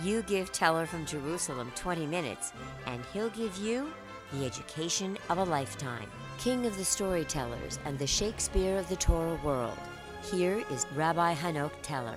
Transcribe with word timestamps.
You 0.00 0.22
give 0.22 0.52
Teller 0.52 0.86
from 0.86 1.04
Jerusalem 1.04 1.72
20 1.74 2.06
minutes, 2.06 2.52
and 2.86 3.02
he'll 3.12 3.30
give 3.30 3.56
you 3.56 3.92
the 4.32 4.46
education 4.46 5.18
of 5.28 5.38
a 5.38 5.44
lifetime. 5.44 6.08
King 6.38 6.66
of 6.66 6.78
the 6.78 6.84
storytellers 6.84 7.80
and 7.84 7.98
the 7.98 8.06
Shakespeare 8.06 8.78
of 8.78 8.88
the 8.88 8.94
Torah 8.94 9.40
world. 9.42 9.76
Here 10.30 10.62
is 10.70 10.86
Rabbi 10.94 11.34
Hanoch 11.34 11.72
Teller. 11.82 12.14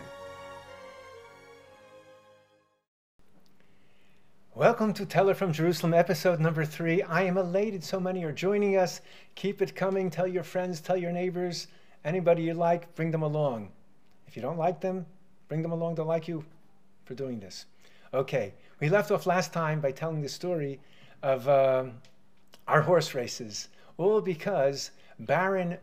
Welcome 4.53 4.93
to 4.93 5.03
Teller 5.03 5.33
from 5.33 5.51
Jerusalem, 5.51 5.95
episode 5.95 6.39
number 6.39 6.63
three. 6.63 7.01
I 7.01 7.23
am 7.23 7.39
elated 7.39 7.83
so 7.83 7.99
many 7.99 8.23
are 8.23 8.31
joining 8.31 8.77
us. 8.77 9.01
Keep 9.33 9.59
it 9.63 9.75
coming. 9.75 10.11
Tell 10.11 10.27
your 10.27 10.43
friends, 10.43 10.81
tell 10.81 10.97
your 10.97 11.11
neighbors, 11.11 11.65
anybody 12.05 12.43
you 12.43 12.53
like, 12.53 12.93
bring 12.93 13.09
them 13.09 13.23
along. 13.23 13.71
If 14.27 14.35
you 14.35 14.43
don't 14.43 14.59
like 14.59 14.81
them, 14.81 15.07
bring 15.47 15.63
them 15.63 15.71
along 15.71 15.95
to 15.95 16.03
like 16.03 16.27
you 16.27 16.45
for 17.11 17.15
doing 17.15 17.41
this. 17.41 17.65
Okay, 18.13 18.53
we 18.79 18.87
left 18.87 19.11
off 19.11 19.25
last 19.25 19.51
time 19.51 19.81
by 19.81 19.91
telling 19.91 20.21
the 20.21 20.29
story 20.29 20.79
of 21.21 21.45
um, 21.49 21.95
our 22.69 22.81
horse 22.81 23.13
races, 23.13 23.67
all 23.97 24.21
because 24.21 24.91
Baron 25.19 25.77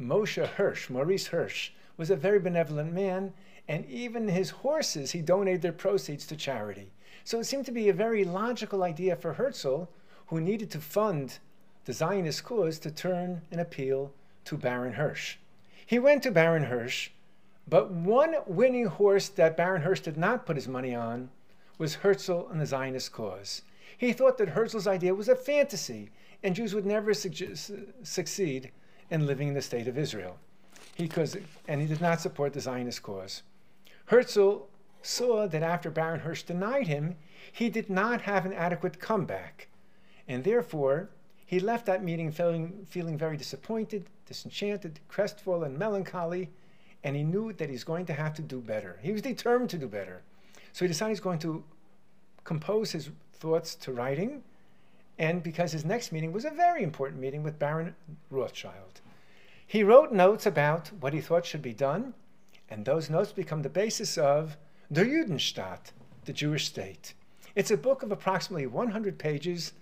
Moshe 0.00 0.46
Hirsch, 0.46 0.88
Maurice 0.88 1.26
Hirsch, 1.26 1.70
was 1.96 2.10
a 2.10 2.16
very 2.16 2.38
benevolent 2.38 2.92
man, 2.92 3.32
and 3.66 3.84
even 3.86 4.28
his 4.28 4.50
horses, 4.50 5.10
he 5.10 5.20
donated 5.20 5.62
their 5.62 5.72
proceeds 5.72 6.28
to 6.28 6.36
charity. 6.36 6.92
So 7.24 7.40
it 7.40 7.44
seemed 7.44 7.66
to 7.66 7.72
be 7.72 7.88
a 7.88 7.92
very 7.92 8.22
logical 8.22 8.84
idea 8.84 9.16
for 9.16 9.32
Herzl, 9.32 9.88
who 10.28 10.40
needed 10.40 10.70
to 10.70 10.80
fund 10.80 11.38
the 11.86 11.92
Zionist 11.92 12.44
cause, 12.44 12.78
to 12.80 12.92
turn 12.92 13.42
an 13.50 13.58
appeal 13.58 14.12
to 14.44 14.56
Baron 14.56 14.92
Hirsch. 14.92 15.38
He 15.84 15.98
went 15.98 16.22
to 16.22 16.30
Baron 16.30 16.64
Hirsch, 16.64 17.10
but 17.68 17.90
one 17.90 18.36
winning 18.46 18.86
horse 18.86 19.28
that 19.30 19.56
Baron 19.56 19.82
Hirsch 19.82 20.00
did 20.00 20.16
not 20.16 20.46
put 20.46 20.56
his 20.56 20.68
money 20.68 20.94
on 20.94 21.30
was 21.78 21.96
Herzl 21.96 22.48
and 22.50 22.60
the 22.60 22.66
Zionist 22.66 23.12
cause. 23.12 23.62
He 23.98 24.12
thought 24.12 24.38
that 24.38 24.50
Herzl's 24.50 24.86
idea 24.86 25.14
was 25.14 25.28
a 25.28 25.36
fantasy 25.36 26.10
and 26.42 26.54
Jews 26.54 26.74
would 26.74 26.86
never 26.86 27.12
succeed 27.14 28.70
in 29.10 29.26
living 29.26 29.48
in 29.48 29.54
the 29.54 29.62
state 29.62 29.88
of 29.88 29.98
Israel. 29.98 30.38
He 30.94 31.08
could, 31.08 31.44
and 31.66 31.80
he 31.80 31.86
did 31.86 32.00
not 32.00 32.20
support 32.20 32.52
the 32.52 32.60
Zionist 32.60 33.02
cause. 33.02 33.42
Herzl 34.06 34.68
saw 35.02 35.46
that 35.46 35.62
after 35.62 35.90
Baron 35.90 36.20
Hirsch 36.20 36.42
denied 36.42 36.86
him, 36.86 37.16
he 37.52 37.68
did 37.68 37.90
not 37.90 38.22
have 38.22 38.46
an 38.46 38.52
adequate 38.52 39.00
comeback, 39.00 39.68
and 40.28 40.44
therefore 40.44 41.10
he 41.44 41.60
left 41.60 41.86
that 41.86 42.04
meeting 42.04 42.30
feeling, 42.32 42.84
feeling 42.88 43.16
very 43.16 43.36
disappointed, 43.36 44.06
disenchanted, 44.26 45.00
crestfallen, 45.08 45.76
melancholy, 45.78 46.50
and 47.06 47.14
he 47.14 47.22
knew 47.22 47.52
that 47.52 47.70
he's 47.70 47.84
going 47.84 48.04
to 48.04 48.12
have 48.12 48.34
to 48.34 48.42
do 48.42 48.60
better. 48.60 48.98
He 49.00 49.12
was 49.12 49.22
determined 49.22 49.70
to 49.70 49.78
do 49.78 49.86
better. 49.86 50.22
So 50.72 50.84
he 50.84 50.88
decided 50.88 51.12
he's 51.12 51.20
going 51.20 51.38
to 51.38 51.62
compose 52.42 52.90
his 52.90 53.10
thoughts 53.34 53.76
to 53.76 53.92
writing, 53.92 54.42
and 55.16 55.40
because 55.40 55.70
his 55.70 55.84
next 55.84 56.10
meeting 56.10 56.32
was 56.32 56.44
a 56.44 56.50
very 56.50 56.82
important 56.82 57.20
meeting 57.20 57.44
with 57.44 57.60
Baron 57.60 57.94
Rothschild. 58.28 59.00
He 59.64 59.84
wrote 59.84 60.12
notes 60.12 60.46
about 60.46 60.88
what 60.98 61.12
he 61.12 61.20
thought 61.20 61.46
should 61.46 61.62
be 61.62 61.72
done, 61.72 62.12
and 62.68 62.84
those 62.84 63.08
notes 63.08 63.30
become 63.30 63.62
the 63.62 63.68
basis 63.68 64.18
of 64.18 64.56
Der 64.92 65.04
Judenstaat, 65.04 65.92
the 66.24 66.32
Jewish 66.32 66.66
state. 66.66 67.14
It's 67.54 67.70
a 67.70 67.76
book 67.76 68.02
of 68.02 68.10
approximately 68.10 68.66
100 68.66 69.16
pages 69.16 69.74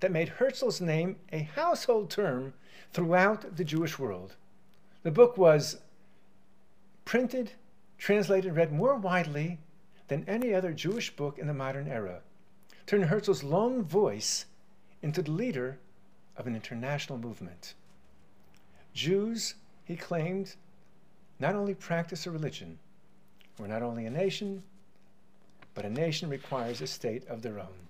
that 0.00 0.10
made 0.10 0.30
Herzl's 0.30 0.80
name 0.80 1.16
a 1.34 1.40
household 1.54 2.08
term 2.08 2.54
throughout 2.94 3.58
the 3.58 3.64
Jewish 3.64 3.98
world. 3.98 4.36
The 5.02 5.10
book 5.10 5.36
was 5.36 5.76
printed, 7.04 7.52
translated, 7.98 8.56
read 8.56 8.72
more 8.72 8.96
widely 8.96 9.58
than 10.08 10.24
any 10.28 10.52
other 10.52 10.72
Jewish 10.72 11.14
book 11.14 11.38
in 11.38 11.46
the 11.46 11.54
modern 11.54 11.88
era, 11.88 12.20
turned 12.86 13.04
Herzl's 13.04 13.42
long 13.42 13.82
voice 13.82 14.46
into 15.02 15.22
the 15.22 15.30
leader 15.30 15.78
of 16.36 16.46
an 16.46 16.54
international 16.54 17.18
movement. 17.18 17.74
Jews, 18.94 19.54
he 19.84 19.96
claimed, 19.96 20.54
not 21.38 21.54
only 21.54 21.74
practice 21.74 22.26
a 22.26 22.30
religion, 22.30 22.78
we're 23.58 23.66
not 23.66 23.82
only 23.82 24.06
a 24.06 24.10
nation, 24.10 24.62
but 25.74 25.84
a 25.84 25.90
nation 25.90 26.28
requires 26.28 26.80
a 26.80 26.86
state 26.86 27.26
of 27.26 27.42
their 27.42 27.58
own. 27.58 27.88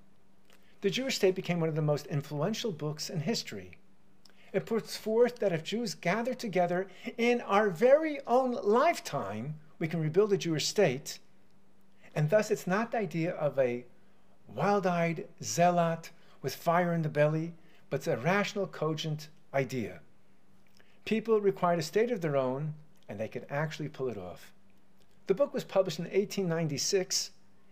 The 0.80 0.90
Jewish 0.90 1.16
state 1.16 1.34
became 1.34 1.60
one 1.60 1.68
of 1.68 1.74
the 1.76 1.82
most 1.82 2.06
influential 2.06 2.72
books 2.72 3.10
in 3.10 3.20
history. 3.20 3.78
It 4.52 4.66
puts 4.66 4.96
forth 4.96 5.38
that 5.38 5.52
if 5.52 5.64
Jews 5.64 5.94
gather 5.94 6.34
together 6.34 6.88
in 7.16 7.40
our 7.42 7.70
very 7.70 8.20
own 8.26 8.52
lifetime, 8.52 9.54
we 9.78 9.88
can 9.88 10.00
rebuild 10.00 10.32
a 10.32 10.36
Jewish 10.36 10.66
state 10.66 11.18
and 12.14 12.28
thus, 12.28 12.50
it's 12.50 12.66
not 12.66 12.90
the 12.90 12.98
idea 12.98 13.32
of 13.32 13.58
a 13.58 13.84
wild 14.46 14.86
eyed 14.86 15.28
zealot 15.42 16.10
with 16.42 16.54
fire 16.54 16.92
in 16.92 17.02
the 17.02 17.08
belly, 17.08 17.54
but 17.88 17.96
it's 17.96 18.06
a 18.06 18.16
rational, 18.16 18.66
cogent 18.66 19.28
idea. 19.54 20.00
People 21.04 21.40
required 21.40 21.78
a 21.78 21.82
state 21.82 22.10
of 22.10 22.20
their 22.20 22.36
own, 22.36 22.74
and 23.08 23.18
they 23.18 23.28
could 23.28 23.46
actually 23.48 23.88
pull 23.88 24.08
it 24.08 24.18
off. 24.18 24.52
The 25.26 25.34
book 25.34 25.54
was 25.54 25.64
published 25.64 25.98
in 25.98 26.04
1896 26.04 27.30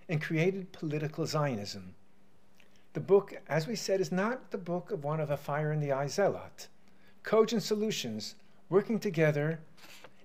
and 0.08 0.22
created 0.22 0.72
political 0.72 1.26
Zionism. 1.26 1.94
The 2.92 3.00
book, 3.00 3.40
as 3.48 3.68
we 3.68 3.76
said, 3.76 4.00
is 4.00 4.10
not 4.10 4.50
the 4.50 4.58
book 4.58 4.90
of 4.90 5.04
one 5.04 5.20
of 5.20 5.30
a 5.30 5.36
fire 5.36 5.72
in 5.72 5.78
the 5.78 5.92
eye 5.92 6.08
zealot. 6.08 6.66
Cogent 7.22 7.62
solutions 7.62 8.34
working 8.68 8.98
together, 8.98 9.60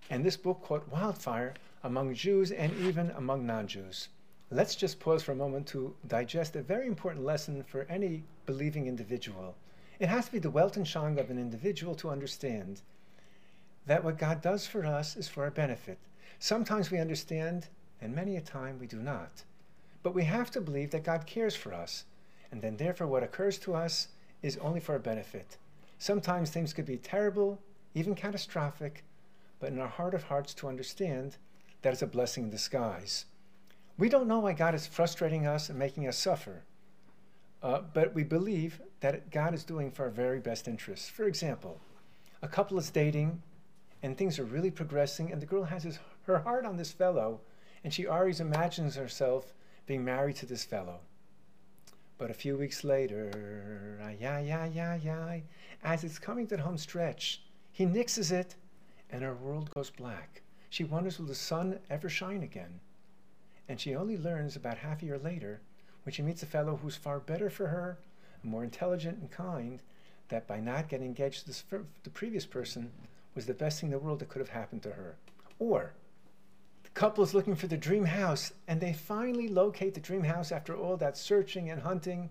and 0.09 0.25
this 0.25 0.35
book 0.35 0.63
caught 0.63 0.91
wildfire 0.91 1.53
among 1.83 2.15
Jews 2.15 2.51
and 2.51 2.75
even 2.77 3.11
among 3.11 3.45
non 3.45 3.67
Jews. 3.67 4.09
Let's 4.49 4.75
just 4.75 4.99
pause 4.99 5.21
for 5.21 5.33
a 5.33 5.35
moment 5.35 5.67
to 5.67 5.95
digest 6.07 6.55
a 6.55 6.63
very 6.63 6.87
important 6.87 7.23
lesson 7.23 7.63
for 7.63 7.83
any 7.83 8.23
believing 8.47 8.87
individual. 8.87 9.55
It 9.99 10.09
has 10.09 10.25
to 10.25 10.31
be 10.31 10.39
the 10.39 10.51
Weltanschauung 10.51 11.19
of 11.19 11.29
an 11.29 11.37
individual 11.37 11.93
to 11.95 12.09
understand 12.09 12.81
that 13.85 14.03
what 14.03 14.17
God 14.17 14.41
does 14.41 14.65
for 14.65 14.85
us 14.85 15.15
is 15.15 15.27
for 15.27 15.43
our 15.43 15.51
benefit. 15.51 15.99
Sometimes 16.39 16.89
we 16.89 16.97
understand, 16.97 17.67
and 18.01 18.15
many 18.15 18.37
a 18.37 18.41
time 18.41 18.79
we 18.79 18.87
do 18.87 18.97
not. 18.97 19.43
But 20.01 20.15
we 20.15 20.23
have 20.23 20.49
to 20.51 20.61
believe 20.61 20.89
that 20.91 21.03
God 21.03 21.27
cares 21.27 21.55
for 21.55 21.71
us, 21.71 22.05
and 22.51 22.61
then 22.61 22.78
therefore 22.78 23.07
what 23.07 23.23
occurs 23.23 23.57
to 23.59 23.73
us 23.75 24.09
is 24.41 24.57
only 24.57 24.79
for 24.79 24.94
our 24.94 25.00
benefit. 25.00 25.57
Sometimes 25.97 26.50
things 26.50 26.73
could 26.73 26.85
be 26.85 26.97
terrible, 26.97 27.59
even 27.94 28.16
catastrophic, 28.16 29.03
but 29.59 29.72
in 29.72 29.79
our 29.79 29.88
heart 29.88 30.13
of 30.13 30.23
hearts 30.23 30.53
to 30.56 30.67
understand 30.67 31.38
that 31.81 31.94
is 31.94 32.01
a 32.01 32.07
blessing 32.07 32.45
in 32.45 32.50
disguise. 32.50 33.25
We 33.97 34.09
don't 34.09 34.28
know 34.28 34.39
why 34.39 34.53
God 34.53 34.75
is 34.75 34.88
frustrating 34.88 35.47
us 35.47 35.69
and 35.69 35.79
making 35.79 36.07
us 36.07 36.17
suffer, 36.17 36.63
uh, 37.63 37.81
but 37.94 38.13
we 38.13 38.23
believe 38.23 38.81
that 39.00 39.31
God 39.31 39.53
is 39.53 39.63
doing 39.63 39.91
for 39.91 40.03
our 40.03 40.09
very 40.09 40.39
best 40.39 40.67
interests. 40.67 41.09
For 41.09 41.25
example, 41.25 41.79
a 42.41 42.47
couple 42.47 42.77
is 42.77 42.89
dating 42.89 43.41
and 44.03 44.16
things 44.16 44.38
are 44.38 44.44
really 44.44 44.69
progressing, 44.69 45.31
and 45.31 45.41
the 45.41 45.47
girl 45.47 45.63
has 45.63 45.83
his, 45.83 45.97
her 46.27 46.39
heart 46.39 46.63
on 46.63 46.77
this 46.77 46.91
fellow, 46.91 47.39
and 47.83 47.91
she 47.91 48.06
always 48.06 48.39
imagines 48.39 48.95
herself 48.95 49.53
being 49.88 50.06
married 50.06 50.35
to 50.35 50.45
this 50.45 50.63
fellow. 50.63 51.00
But 52.17 52.31
a 52.31 52.33
few 52.33 52.55
weeks 52.55 52.83
later, 52.83 53.99
yeah, 54.19 54.39
yeah, 54.39 54.65
yeah, 54.65 54.95
yeah, 54.95 55.39
as 55.83 56.03
it's 56.03 56.17
coming 56.17 56.47
to 56.47 56.55
the 56.57 56.63
home 56.63 56.77
stretch, 56.77 57.41
he 57.71 57.85
nixes 57.85 58.31
it, 58.31 58.55
and 59.09 59.21
her 59.21 59.35
world 59.35 59.69
goes 59.71 59.89
black. 59.89 60.41
She 60.69 60.85
wonders 60.85 61.19
will 61.19 61.25
the 61.25 61.35
sun 61.35 61.79
ever 61.89 62.07
shine 62.07 62.41
again? 62.41 62.79
And 63.67 63.79
she 63.79 63.95
only 63.95 64.17
learns 64.17 64.55
about 64.55 64.77
half 64.77 65.01
a 65.01 65.05
year 65.05 65.17
later, 65.17 65.59
when 66.03 66.13
she 66.13 66.21
meets 66.21 66.41
a 66.43 66.45
fellow 66.45 66.77
who's 66.77 66.95
far 66.95 67.19
better 67.19 67.49
for 67.49 67.67
her, 67.67 67.97
more 68.43 68.63
intelligent 68.63 69.17
and 69.19 69.29
kind, 69.29 69.81
that 70.29 70.47
by 70.47 70.59
not 70.59 70.87
getting 70.87 71.07
engaged 71.07 71.45
to 71.45 71.83
the 72.03 72.09
previous 72.11 72.45
person 72.45 72.91
was 73.33 73.45
the 73.45 73.53
best 73.53 73.81
thing 73.81 73.87
in 73.87 73.91
the 73.91 73.99
world 73.99 74.19
that 74.19 74.29
could 74.29 74.39
have 74.39 74.49
happened 74.49 74.83
to 74.83 74.91
her. 74.91 75.15
Or 75.59 75.93
couple 76.95 77.23
is 77.23 77.33
looking 77.33 77.56
for 77.56 77.67
the 77.67 77.78
dream 77.78 78.06
house 78.06 78.53
and 78.68 78.80
they 78.80 78.94
finally 78.94 79.50
locate 79.50 79.94
the 79.94 80.00
dream 80.00 80.24
house 80.24 80.51
after 80.51 80.75
all 80.75 80.97
that 80.97 81.18
searching 81.18 81.69
and 81.69 81.81
hunting. 81.81 82.30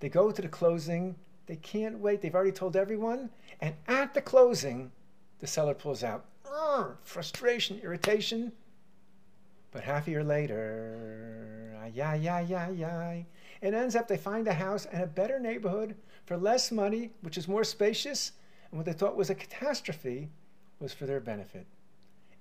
They 0.00 0.08
go 0.08 0.30
to 0.30 0.42
the 0.42 0.48
closing. 0.48 1.14
They 1.46 1.56
can't 1.56 2.00
wait. 2.00 2.20
They've 2.20 2.34
already 2.34 2.52
told 2.52 2.76
everyone. 2.76 3.30
And 3.60 3.74
at 3.86 4.12
the 4.12 4.20
closing, 4.20 4.90
the 5.38 5.46
seller 5.46 5.74
pulls 5.74 6.02
out 6.02 6.26
frustration, 7.04 7.80
irritation. 7.82 8.52
But 9.70 9.84
half 9.84 10.06
a 10.08 10.10
year 10.10 10.24
later, 10.24 11.76
yeah, 11.94 12.14
yeah, 12.14 12.40
yeah, 12.40 12.70
yeah, 12.70 13.22
it 13.60 13.74
ends 13.74 13.96
up 13.96 14.08
they 14.08 14.16
find 14.16 14.46
a 14.46 14.52
house 14.52 14.86
in 14.86 15.00
a 15.00 15.06
better 15.06 15.38
neighborhood 15.38 15.94
for 16.26 16.36
less 16.36 16.70
money, 16.70 17.10
which 17.22 17.38
is 17.38 17.48
more 17.48 17.64
spacious, 17.64 18.32
and 18.70 18.78
what 18.78 18.86
they 18.86 18.92
thought 18.92 19.16
was 19.16 19.30
a 19.30 19.34
catastrophe 19.34 20.28
was 20.80 20.92
for 20.92 21.06
their 21.06 21.20
benefit. 21.20 21.66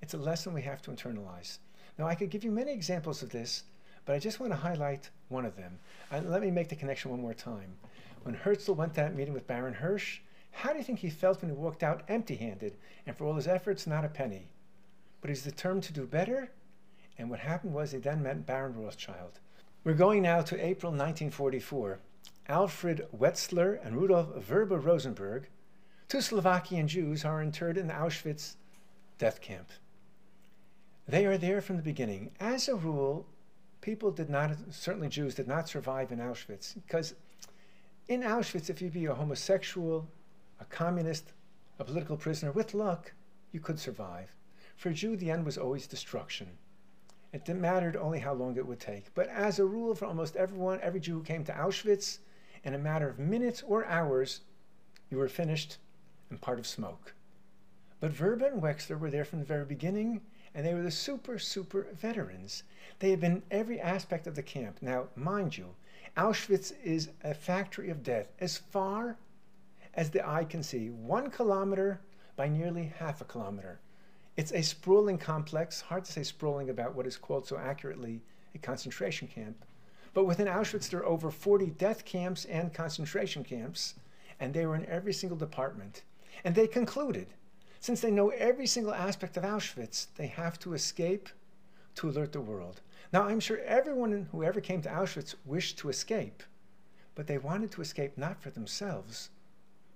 It's 0.04 0.14
a 0.14 0.18
lesson 0.18 0.52
we 0.52 0.64
have 0.64 0.82
to 0.82 0.92
internalize. 0.92 1.60
Now, 1.98 2.08
I 2.08 2.16
could 2.16 2.30
give 2.30 2.44
you 2.44 2.52
many 2.52 2.74
examples 2.74 3.24
of 3.24 3.30
this, 3.30 3.64
but 4.04 4.14
I 4.14 4.20
just 4.20 4.38
want 4.38 4.52
to 4.52 4.58
highlight 4.58 5.10
one 5.30 5.46
of 5.46 5.56
them. 5.56 5.80
And 6.12 6.30
let 6.30 6.42
me 6.42 6.52
make 6.52 6.68
the 6.68 6.76
connection 6.76 7.10
one 7.10 7.22
more 7.22 7.34
time. 7.34 7.78
When 8.24 8.36
Herzl 8.36 8.74
went 8.74 8.96
to 8.96 9.00
that 9.00 9.16
meeting 9.16 9.34
with 9.34 9.48
Baron 9.48 9.74
Hirsch, 9.74 10.20
how 10.52 10.74
do 10.74 10.78
you 10.78 10.84
think 10.84 11.00
he 11.00 11.10
felt 11.10 11.42
when 11.42 11.50
he 11.50 11.56
walked 11.56 11.84
out 11.84 12.04
empty 12.10 12.36
handed 12.36 12.76
and 13.08 13.16
for 13.16 13.24
all 13.24 13.36
his 13.36 13.48
efforts, 13.48 13.88
not 13.88 14.04
a 14.04 14.10
penny? 14.10 14.50
But 15.22 15.30
he's 15.30 15.44
determined 15.44 15.84
to 15.84 15.94
do 15.94 16.06
better, 16.06 16.52
And 17.18 17.30
what 17.30 17.40
happened 17.40 17.74
was 17.74 17.94
he 17.94 18.00
then 18.00 18.24
met 18.24 18.46
Baron 18.46 18.76
Rothschild. 18.76 19.40
We're 19.86 19.94
going 19.94 20.24
now 20.24 20.42
to 20.42 20.56
April 20.56 20.92
1944. 20.92 22.00
Alfred 22.50 23.08
Wetzler 23.18 23.80
and 23.86 23.96
Rudolf 23.96 24.36
Vrba 24.36 24.84
Rosenberg, 24.84 25.48
two 26.10 26.20
Slovakian 26.20 26.90
Jews, 26.90 27.24
are 27.24 27.42
interred 27.42 27.78
in 27.78 27.88
the 27.88 27.94
Auschwitz 27.94 28.56
death 29.18 29.40
camp. 29.40 29.70
They 31.08 31.26
are 31.26 31.38
there 31.38 31.62
from 31.62 31.76
the 31.76 31.84
beginning. 31.84 32.32
As 32.40 32.68
a 32.68 32.76
rule, 32.76 33.26
people 33.82 34.12
did 34.12 34.30
not, 34.30 34.52
certainly 34.72 35.10
Jews, 35.10 35.36
did 35.36 35.48
not 35.48 35.68
survive 35.68 36.12
in 36.12 36.20
Auschwitz 36.20 36.76
because 36.76 37.16
in 38.08 38.22
Auschwitz, 38.22 38.70
if 38.70 38.82
you 38.82 38.90
be 38.90 39.06
a 39.06 39.14
homosexual, 39.14 40.08
a 40.60 40.66
communist, 40.66 41.34
a 41.80 41.84
political 41.84 42.18
prisoner, 42.18 42.52
with 42.52 42.74
luck, 42.74 43.14
you 43.52 43.60
could 43.60 43.80
survive. 43.80 44.34
For 44.76 44.90
a 44.90 44.94
Jew, 44.94 45.16
the 45.16 45.32
end 45.32 45.46
was 45.46 45.58
always 45.58 45.88
destruction. 45.88 46.48
It 47.32 47.48
mattered 47.50 47.96
only 47.96 48.20
how 48.20 48.34
long 48.34 48.58
it 48.58 48.68
would 48.68 48.80
take. 48.80 49.14
But 49.16 49.28
as 49.28 49.60
a 49.60 49.66
rule, 49.66 49.96
for 49.96 50.06
almost 50.06 50.36
everyone, 50.36 50.80
every 50.82 51.00
Jew 51.00 51.16
who 51.16 51.24
came 51.24 51.44
to 51.46 51.52
Auschwitz, 51.52 52.20
in 52.64 52.74
a 52.74 52.80
matter 52.80 53.10
of 53.10 53.20
minutes 53.20 53.64
or 53.66 53.86
hours, 53.86 54.42
you 55.10 55.18
were 55.18 55.28
finished 55.28 55.78
and 56.30 56.40
part 56.40 56.60
of 56.60 56.68
smoke. 56.68 57.14
But 58.00 58.14
Vrba 58.14 58.54
and 58.54 58.62
Wetzler 58.62 59.00
were 59.00 59.10
there 59.10 59.26
from 59.26 59.40
the 59.40 59.46
very 59.46 59.66
beginning, 59.66 60.22
and 60.56 60.66
they 60.66 60.74
were 60.74 60.82
the 60.82 60.92
super, 60.92 61.40
super 61.40 61.88
veterans. 61.94 62.64
They 63.00 63.10
had 63.10 63.20
been 63.20 63.44
every 63.50 63.80
aspect 63.80 64.28
of 64.28 64.36
the 64.36 64.44
camp. 64.44 64.78
Now, 64.82 65.08
mind 65.16 65.58
you, 65.58 65.76
Auschwitz 66.16 66.74
is 66.84 67.10
a 67.24 67.34
factory 67.34 67.90
of 67.90 68.04
death 68.04 68.28
as 68.40 68.58
far 68.58 69.18
as 69.96 70.10
the 70.10 70.28
eye 70.28 70.44
can 70.44 70.64
see, 70.64 70.90
one 70.90 71.30
kilometer 71.30 72.02
by 72.36 72.48
nearly 72.48 72.94
half 72.98 73.22
a 73.22 73.26
kilometer. 73.26 73.80
It's 74.36 74.52
a 74.52 74.64
sprawling 74.64 75.18
complex, 75.18 75.82
hard 75.82 76.06
to 76.06 76.12
say 76.12 76.24
sprawling 76.24 76.70
about 76.70 76.96
what 76.96 77.06
is 77.06 77.18
called 77.18 77.48
so 77.48 77.58
accurately 77.58 78.24
a 78.56 78.58
concentration 78.58 79.28
camp. 79.28 79.66
But 80.14 80.26
within 80.26 80.48
Auschwitz, 80.48 80.90
there 80.90 81.00
are 81.02 81.06
over 81.06 81.32
40 81.32 81.68
death 81.72 82.06
camps 82.06 82.46
and 82.46 82.74
concentration 82.74 83.44
camps, 83.44 83.96
and 84.40 84.54
they 84.54 84.66
were 84.66 84.76
in 84.76 84.86
every 84.86 85.14
single 85.14 85.38
department. 85.38 86.04
And 86.44 86.56
they 86.56 86.68
concluded, 86.68 87.28
since 87.84 88.00
they 88.00 88.12
know 88.12 88.30
every 88.30 88.66
single 88.66 88.94
aspect 88.94 89.36
of 89.36 89.44
Auschwitz, 89.44 90.08
they 90.16 90.28
have 90.28 90.58
to 90.60 90.74
escape 90.74 91.28
to 91.96 92.08
alert 92.08 92.32
the 92.32 92.40
world. 92.40 92.80
Now, 93.12 93.24
I'm 93.24 93.42
sure 93.42 93.60
everyone 93.60 94.30
who 94.32 94.42
ever 94.42 94.62
came 94.62 94.82
to 94.84 94.90
Auschwitz 94.90 95.36
wished 95.44 95.80
to 95.80 95.90
escape, 95.90 96.44
but 97.14 97.28
they 97.28 97.38
wanted 97.38 97.72
to 97.72 97.82
escape 97.82 98.18
not 98.18 98.42
for 98.42 98.52
themselves, 98.52 99.32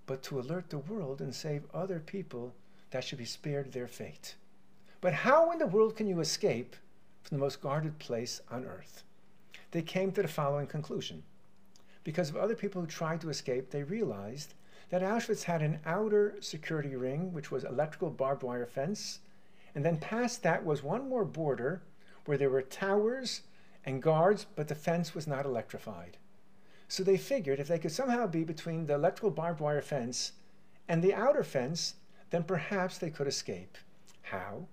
but 0.06 0.22
to 0.24 0.38
alert 0.38 0.70
the 0.70 0.80
world 0.80 1.22
and 1.22 1.34
save 1.34 1.64
other 1.74 2.02
people 2.02 2.54
that 2.92 3.06
should 3.06 3.20
be 3.20 3.24
spared 3.24 3.72
their 3.72 3.88
fate. 3.88 4.36
But 5.00 5.14
how 5.14 5.52
in 5.52 5.60
the 5.60 5.66
world 5.66 5.96
can 5.96 6.08
you 6.08 6.20
escape 6.20 6.76
from 7.24 7.38
the 7.38 7.42
most 7.42 7.62
guarded 7.62 8.00
place 8.00 8.42
on 8.52 8.66
earth? 8.66 9.04
they 9.72 9.82
came 9.82 10.12
to 10.12 10.22
the 10.22 10.28
following 10.28 10.68
conclusion. 10.68 11.24
Because 12.04 12.30
of 12.30 12.36
other 12.36 12.56
people 12.56 12.82
who 12.82 12.88
tried 12.88 13.22
to 13.22 13.30
escape, 13.30 13.70
they 13.70 13.84
realized 13.84 14.56
that 14.90 15.02
Auschwitz 15.02 15.44
had 15.44 15.62
an 15.62 15.80
outer 15.86 16.36
security 16.40 16.96
ring, 16.96 17.34
which 17.34 17.52
was 17.52 17.64
electrical 17.64 18.10
barbed 18.10 18.44
wire 18.44 18.66
fence, 18.66 19.20
and 19.76 19.84
then 19.84 19.98
past 19.98 20.44
that 20.44 20.66
was 20.66 20.82
one 20.82 21.08
more 21.10 21.26
border 21.26 21.82
where 22.26 22.38
there 22.38 22.50
were 22.50 22.62
towers 22.62 23.42
and 23.86 24.02
guards, 24.02 24.46
but 24.56 24.68
the 24.68 24.76
fence 24.76 25.14
was 25.14 25.28
not 25.28 25.46
electrified. 25.46 26.18
So 26.88 27.04
they 27.04 27.18
figured 27.18 27.60
if 27.60 27.68
they 27.68 27.80
could 27.80 27.92
somehow 27.92 28.28
be 28.28 28.44
between 28.44 28.86
the 28.86 28.96
electrical 28.96 29.32
barbed 29.32 29.60
wire 29.60 29.82
fence 29.82 30.34
and 30.88 31.04
the 31.04 31.14
outer 31.14 31.44
fence, 31.44 31.96
then 32.30 32.44
perhaps 32.44 32.98
they 32.98 33.10
could 33.10 33.28
escape. 33.28 33.78
How? 34.22 34.68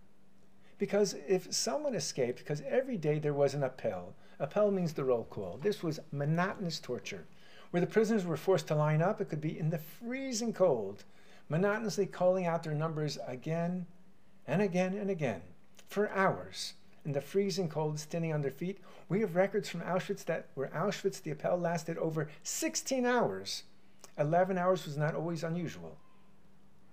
Because 0.79 1.15
if 1.29 1.53
someone 1.53 1.95
escaped, 1.95 2.39
because 2.39 2.63
every 2.63 2.97
day 2.97 3.19
there 3.19 3.35
was 3.35 3.55
an 3.55 3.63
appel, 3.63 4.15
Appel 4.41 4.71
means 4.73 4.93
the 4.93 5.05
roll 5.05 5.25
call. 5.25 5.59
This 5.63 5.83
was 5.83 6.01
monotonous 6.11 6.81
torture. 6.81 7.27
Where 7.75 7.81
the 7.81 7.89
prisoners 7.89 8.25
were 8.25 8.37
forced 8.37 8.69
to 8.69 8.77
line 8.77 9.03
up, 9.03 9.21
it 9.21 9.29
could 9.29 9.41
be 9.41 9.59
in 9.59 9.71
the 9.71 9.79
freezing 9.79 10.53
cold, 10.53 11.03
monotonously 11.49 12.07
calling 12.07 12.47
out 12.47 12.63
their 12.63 12.73
numbers 12.73 13.19
again 13.27 13.87
and 14.47 14.63
again 14.63 14.95
and 14.95 15.11
again 15.11 15.41
for 15.89 16.09
hours 16.11 16.75
in 17.05 17.11
the 17.11 17.21
freezing 17.21 17.69
cold, 17.69 17.99
standing 17.99 18.33
on 18.33 18.43
their 18.43 18.53
feet. 18.53 18.79
We 19.09 19.23
have 19.23 19.35
records 19.35 19.69
from 19.69 19.81
Auschwitz 19.81 20.25
that 20.27 20.47
where 20.55 20.69
Auschwitz, 20.69 21.21
the 21.21 21.33
appel 21.33 21.59
lasted 21.59 21.99
over 21.99 22.29
16 22.45 23.05
hours. 23.05 23.65
11 24.17 24.57
hours 24.57 24.87
was 24.87 24.97
not 24.97 25.17
always 25.17 25.43
unusual. 25.43 25.99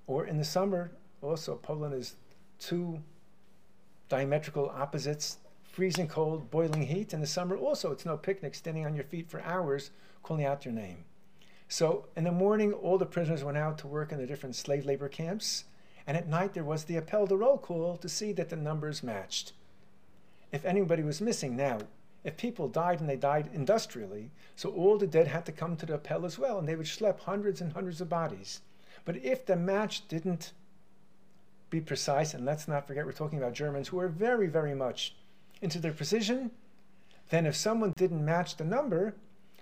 Or 0.07 0.25
in 0.25 0.39
the 0.39 0.43
summer, 0.43 0.93
also, 1.21 1.57
Poland 1.57 1.93
is 1.93 2.15
two 2.57 3.03
diametrical 4.09 4.71
opposites 4.75 5.37
freezing 5.81 6.07
cold, 6.07 6.51
boiling 6.51 6.83
heat. 6.83 7.11
In 7.11 7.21
the 7.21 7.25
summer, 7.25 7.57
also, 7.57 7.91
it's 7.91 8.05
no 8.05 8.15
picnic 8.15 8.53
standing 8.53 8.85
on 8.85 8.93
your 8.93 9.03
feet 9.03 9.27
for 9.27 9.41
hours 9.41 9.89
calling 10.21 10.45
out 10.45 10.63
your 10.63 10.75
name. 10.75 11.05
So 11.67 12.05
in 12.15 12.23
the 12.23 12.31
morning, 12.31 12.71
all 12.71 12.99
the 12.99 13.05
prisoners 13.07 13.43
went 13.43 13.57
out 13.57 13.79
to 13.79 13.87
work 13.87 14.11
in 14.11 14.19
the 14.19 14.27
different 14.27 14.55
slave 14.55 14.85
labor 14.85 15.09
camps, 15.09 15.63
and 16.05 16.15
at 16.15 16.29
night 16.29 16.53
there 16.53 16.63
was 16.63 16.83
the 16.83 16.97
appel 16.97 17.25
de 17.25 17.35
roll 17.35 17.57
call 17.57 17.97
to 17.97 18.07
see 18.07 18.31
that 18.33 18.49
the 18.49 18.55
numbers 18.55 19.01
matched. 19.01 19.53
If 20.51 20.65
anybody 20.65 21.01
was 21.01 21.19
missing 21.19 21.55
now, 21.55 21.79
if 22.23 22.37
people 22.37 22.67
died 22.67 22.99
and 22.99 23.09
they 23.09 23.15
died 23.15 23.49
industrially, 23.51 24.29
so 24.55 24.69
all 24.69 24.99
the 24.99 25.07
dead 25.07 25.29
had 25.29 25.47
to 25.47 25.51
come 25.51 25.75
to 25.77 25.87
the 25.87 25.95
appel 25.95 26.27
as 26.27 26.37
well, 26.37 26.59
and 26.59 26.67
they 26.67 26.75
would 26.75 26.85
schlep 26.85 27.21
hundreds 27.21 27.59
and 27.59 27.73
hundreds 27.73 28.01
of 28.01 28.07
bodies. 28.07 28.61
But 29.03 29.15
if 29.15 29.47
the 29.47 29.55
match 29.55 30.07
didn't 30.07 30.51
be 31.71 31.81
precise, 31.81 32.35
and 32.35 32.45
let's 32.45 32.67
not 32.67 32.85
forget 32.85 33.03
we're 33.03 33.13
talking 33.13 33.39
about 33.39 33.53
Germans 33.53 33.87
who 33.87 33.97
are 33.97 34.09
very, 34.09 34.45
very 34.45 34.75
much 34.75 35.15
into 35.61 35.79
their 35.79 35.93
precision. 35.93 36.51
Then 37.29 37.45
if 37.45 37.55
someone 37.55 37.93
didn't 37.95 38.25
match 38.25 38.57
the 38.57 38.65
number, 38.65 39.15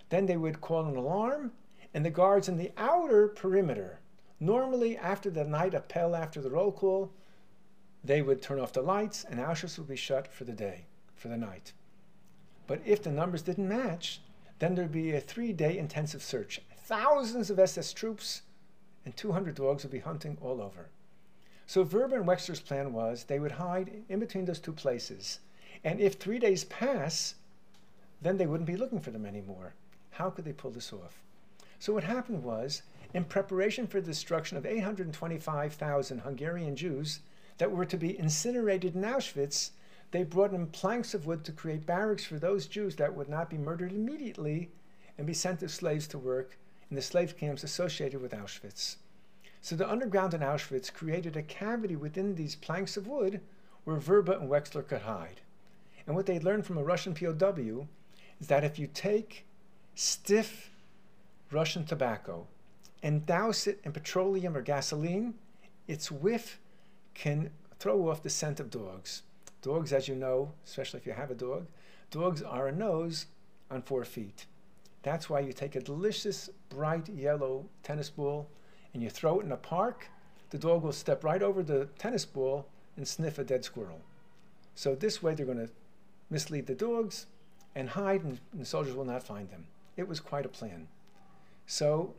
then 0.10 0.26
they 0.26 0.38
would 0.38 0.62
call 0.62 0.86
an 0.86 0.96
alarm 0.96 1.52
and 1.94 2.06
the 2.06 2.10
guards 2.10 2.48
in 2.48 2.58
the 2.58 2.72
outer 2.78 3.28
perimeter, 3.28 4.00
normally 4.40 4.98
after 4.98 5.30
the 5.30 5.44
night 5.44 5.74
appel 5.74 6.16
after 6.16 6.42
the 6.42 6.50
roll 6.50 6.72
call, 6.72 7.12
they 8.04 8.22
would 8.22 8.42
turn 8.42 8.60
off 8.60 8.74
the 8.74 8.82
lights 8.82 9.26
and 9.30 9.40
Auschwitz 9.40 9.78
would 9.78 9.88
be 9.88 9.96
shut 9.96 10.28
for 10.28 10.44
the 10.44 10.54
day, 10.54 10.86
for 11.16 11.28
the 11.28 11.38
night. 11.38 11.74
But 12.68 12.82
if 12.86 13.02
the 13.04 13.12
numbers 13.12 13.42
didn't 13.42 13.68
match, 13.68 14.22
then 14.60 14.76
there'd 14.76 14.92
be 14.92 15.12
a 15.12 15.22
three-day 15.22 15.78
intensive 15.78 16.22
search. 16.22 16.62
Thousands 16.78 17.50
of 17.50 17.60
SS 17.60 17.94
troops 17.94 18.44
and 19.06 19.16
200 19.16 19.56
dogs 19.56 19.84
would 19.84 19.92
be 19.92 20.00
hunting 20.00 20.38
all 20.42 20.62
over. 20.62 20.90
So 21.66 21.84
Vrba 21.84 22.16
and 22.16 22.26
Wetzler's 22.26 22.60
plan 22.60 22.94
was 22.94 23.24
they 23.24 23.40
would 23.40 23.54
hide 23.54 24.04
in 24.10 24.20
between 24.20 24.46
those 24.46 24.60
two 24.60 24.74
places 24.74 25.40
and 25.84 26.00
if 26.00 26.16
three 26.16 26.40
days 26.40 26.64
pass, 26.66 27.36
then 28.22 28.38
they 28.38 28.46
wouldn't 28.46 28.68
be 28.68 28.76
looking 28.76 29.00
for 29.00 29.12
them 29.12 29.26
anymore. 29.26 29.74
How 30.12 30.30
could 30.30 30.46
they 30.46 30.54
pull 30.54 30.72
this 30.72 30.92
off? 30.92 31.22
So 31.80 31.94
what 31.94 32.04
happened 32.04 32.44
was, 32.44 32.82
in 33.14 33.24
preparation 33.24 33.88
for 33.88 34.02
the 34.02 34.08
destruction 34.08 34.58
of 34.58 34.66
825,000 34.66 36.20
Hungarian 36.20 36.76
Jews 36.76 37.22
that 37.58 37.72
were 37.72 37.86
to 37.86 37.98
be 37.98 38.20
incinerated 38.20 38.96
in 38.96 39.04
Auschwitz, 39.04 39.72
they 40.12 40.24
brought 40.24 40.54
in 40.54 40.68
planks 40.68 41.14
of 41.14 41.26
wood 41.26 41.46
to 41.46 41.52
create 41.52 41.86
barracks 41.86 42.26
for 42.26 42.38
those 42.38 42.68
Jews 42.68 42.96
that 42.98 43.16
would 43.16 43.30
not 43.30 43.50
be 43.50 43.58
murdered 43.58 43.92
immediately 43.92 44.72
and 45.18 45.26
be 45.26 45.34
sent 45.34 45.64
as 45.64 45.74
slaves 45.74 46.08
to 46.08 46.18
work 46.18 46.58
in 46.90 46.96
the 46.96 47.02
slave 47.02 47.38
camps 47.38 47.64
associated 47.64 48.22
with 48.22 48.34
Auschwitz. 48.34 48.98
So 49.62 49.76
the 49.76 49.90
underground 49.90 50.34
in 50.34 50.42
Auschwitz 50.42 50.92
created 50.92 51.38
a 51.38 51.44
cavity 51.44 51.96
within 51.96 52.36
these 52.36 52.56
planks 52.56 52.98
of 52.98 53.08
wood 53.08 53.42
where 53.84 53.98
Vrba 53.98 54.42
and 54.42 54.50
Wetzler 54.50 54.88
could 54.88 55.02
hide. 55.02 55.42
And 56.10 56.16
what 56.16 56.26
they 56.26 56.40
learned 56.40 56.66
from 56.66 56.80
a 56.80 56.84
Russian 56.84 57.14
POW 57.14 57.88
is 58.42 58.48
that 58.48 58.64
if 58.64 58.80
you 58.80 58.88
take 58.88 59.46
stiff 59.94 60.72
Russian 61.52 61.86
tobacco 61.86 62.48
and 63.04 63.28
douse 63.28 63.68
it 63.68 63.80
in 63.84 63.92
petroleum 63.92 64.58
or 64.58 64.64
gasoline, 64.64 65.36
its 65.88 66.12
whiff 66.12 66.60
can 67.14 67.52
throw 67.78 68.10
off 68.10 68.24
the 68.24 68.30
scent 68.32 68.60
of 68.60 68.72
dogs. 68.72 69.22
Dogs, 69.62 69.94
as 69.94 70.08
you 70.08 70.16
know, 70.16 70.52
especially 70.66 71.00
if 71.00 71.06
you 71.06 71.14
have 71.14 71.30
a 71.30 71.36
dog, 71.36 71.68
dogs 72.10 72.42
are 72.42 72.68
a 72.68 72.72
nose 72.72 73.28
on 73.70 73.84
four 73.84 74.04
feet. 74.04 74.48
That's 75.04 75.30
why 75.30 75.42
you 75.42 75.54
take 75.54 75.76
a 75.76 75.80
delicious 75.80 76.50
bright 76.70 77.08
yellow 77.08 77.68
tennis 77.84 78.10
ball 78.10 78.50
and 78.96 79.04
you 79.04 79.12
throw 79.12 79.42
it 79.42 79.46
in 79.46 79.52
a 79.52 79.58
park, 79.58 80.08
the 80.50 80.58
dog 80.58 80.82
will 80.82 80.92
step 80.92 81.24
right 81.24 81.44
over 81.44 81.62
the 81.62 81.88
tennis 82.00 82.26
ball 82.26 82.66
and 82.98 83.08
sniff 83.08 83.38
a 83.38 83.44
dead 83.44 83.64
squirrel. 83.64 84.02
So 84.74 84.96
this 84.96 85.22
way 85.22 85.36
they're 85.36 85.46
going 85.46 85.68
to 85.68 85.70
mislead 86.30 86.68
the 86.68 86.76
dogs, 86.76 87.26
and 87.76 87.90
hide, 87.90 88.24
and 88.24 88.40
the 88.54 88.66
soldiers 88.66 88.96
will 88.96 89.06
not 89.06 89.24
find 89.24 89.50
them. 89.50 89.68
It 89.98 90.08
was 90.08 90.20
quite 90.20 90.46
a 90.46 90.50
plan. 90.50 90.88
So, 91.66 92.16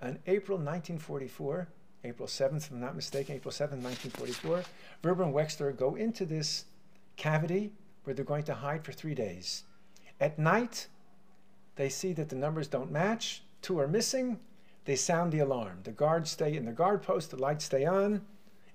on 0.00 0.18
April 0.26 0.58
1944, 0.58 1.68
April 2.04 2.28
7th, 2.28 2.56
if 2.56 2.70
I'm 2.70 2.80
not 2.80 2.96
mistaken, 2.96 3.36
April 3.36 3.52
7th, 3.52 3.82
1944, 3.82 4.64
Vrba 5.02 5.24
and 5.24 5.34
Wetzler 5.34 5.76
go 5.76 5.94
into 5.94 6.26
this 6.26 6.66
cavity 7.16 7.72
where 8.04 8.14
they're 8.14 8.24
going 8.24 8.44
to 8.44 8.54
hide 8.54 8.84
for 8.84 8.92
three 8.92 9.14
days. 9.14 9.64
At 10.20 10.38
night, 10.38 10.88
they 11.76 11.88
see 11.88 12.12
that 12.12 12.28
the 12.28 12.36
numbers 12.36 12.68
don't 12.68 12.92
match, 12.92 13.42
two 13.62 13.78
are 13.80 13.88
missing, 13.88 14.38
they 14.84 14.96
sound 14.96 15.32
the 15.32 15.38
alarm. 15.38 15.80
The 15.84 15.92
guards 15.92 16.30
stay 16.30 16.56
in 16.56 16.66
the 16.66 16.72
guard 16.72 17.02
post, 17.02 17.30
the 17.30 17.36
lights 17.36 17.64
stay 17.64 17.86
on, 17.86 18.20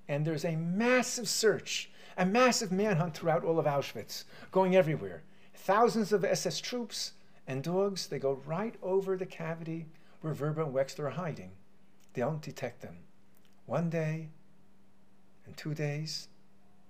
And 0.09 0.25
there's 0.25 0.43
a 0.43 0.55
massive 0.55 1.29
search, 1.29 1.91
a 2.17 2.25
massive 2.25 2.71
manhunt 2.71 3.13
throughout 3.13 3.45
all 3.45 3.59
of 3.59 3.67
Auschwitz, 3.67 4.23
going 4.51 4.75
everywhere. 4.75 5.21
Thousands 5.53 6.11
of 6.11 6.25
SS 6.25 6.59
troops 6.59 7.13
and 7.47 7.63
dogs, 7.63 8.07
they 8.07 8.17
go 8.17 8.41
right 8.45 8.73
over 8.81 9.15
the 9.15 9.27
cavity 9.27 9.85
where 10.21 10.33
Vrba 10.33 10.65
and 10.65 10.73
Wetzler 10.73 11.05
are 11.05 11.09
hiding. 11.11 11.51
They 12.13 12.21
don't 12.21 12.41
detect 12.41 12.81
them. 12.81 12.97
One 13.67 13.91
day, 13.91 14.29
and 15.45 15.55
two 15.55 15.75
days, 15.75 16.27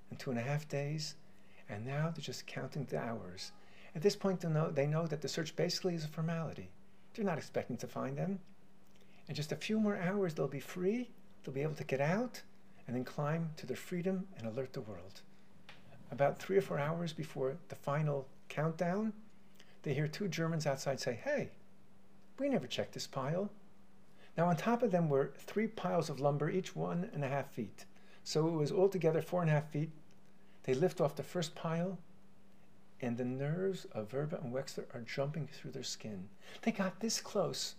and 0.09 0.17
two 0.17 0.29
and 0.29 0.39
a 0.39 0.43
half 0.43 0.69
days, 0.69 1.15
and 1.67 1.85
now 1.85 2.11
they're 2.15 2.23
just 2.23 2.47
counting 2.47 2.85
the 2.85 2.99
hours. 2.99 3.51
At 3.95 4.01
this 4.01 4.15
point, 4.15 4.39
they 4.39 4.47
know, 4.47 4.71
they 4.71 4.87
know 4.87 5.07
that 5.07 5.21
the 5.21 5.27
search 5.27 5.57
basically 5.57 5.93
is 5.93 6.05
a 6.05 6.07
formality. 6.07 6.69
They're 7.13 7.25
not 7.25 7.37
expecting 7.37 7.75
to 7.77 7.87
find 7.87 8.17
them. 8.17 8.39
In 9.27 9.35
just 9.35 9.51
a 9.51 9.57
few 9.57 9.77
more 9.77 9.97
hours, 9.97 10.33
they'll 10.33 10.47
be 10.47 10.61
free, 10.61 11.09
they'll 11.43 11.53
be 11.53 11.63
able 11.63 11.75
to 11.75 11.83
get 11.83 11.99
out, 11.99 12.41
and 12.89 12.95
then 12.95 13.05
climb 13.05 13.51
to 13.55 13.67
their 13.67 13.77
freedom 13.77 14.25
and 14.35 14.47
alert 14.47 14.73
the 14.73 14.81
world. 14.81 15.21
About 16.11 16.39
three 16.39 16.57
or 16.57 16.61
four 16.61 16.79
hours 16.79 17.13
before 17.13 17.55
the 17.67 17.75
final 17.75 18.27
countdown, 18.47 19.13
they 19.83 19.93
hear 19.93 20.07
two 20.07 20.27
Germans 20.27 20.65
outside 20.65 20.99
say, 20.99 21.19
Hey, 21.23 21.51
we 22.39 22.49
never 22.49 22.65
checked 22.65 22.95
this 22.95 23.05
pile. 23.05 23.51
Now, 24.35 24.47
on 24.47 24.57
top 24.57 24.81
of 24.81 24.89
them 24.89 25.07
were 25.07 25.33
three 25.37 25.67
piles 25.67 26.09
of 26.09 26.19
lumber, 26.19 26.49
each 26.49 26.75
one 26.75 27.11
and 27.13 27.23
a 27.23 27.27
half 27.27 27.51
feet. 27.51 27.85
So 28.23 28.47
it 28.47 28.53
was 28.53 28.71
altogether 28.71 29.21
four 29.21 29.41
and 29.43 29.51
a 29.51 29.53
half 29.53 29.69
feet. 29.69 29.91
They 30.63 30.73
lift 30.73 30.99
off 30.99 31.15
the 31.15 31.21
first 31.21 31.53
pile, 31.53 31.99
and 33.01 33.17
the 33.17 33.23
nerves 33.23 33.85
of 33.91 34.09
Vrba 34.09 34.43
and 34.43 34.51
Wetzler 34.51 34.85
are 34.95 35.01
jumping 35.01 35.45
through 35.45 35.73
their 35.73 35.83
skin. 35.83 36.27
They 36.63 36.71
got 36.71 37.01
this 37.01 37.21
close, 37.21 37.75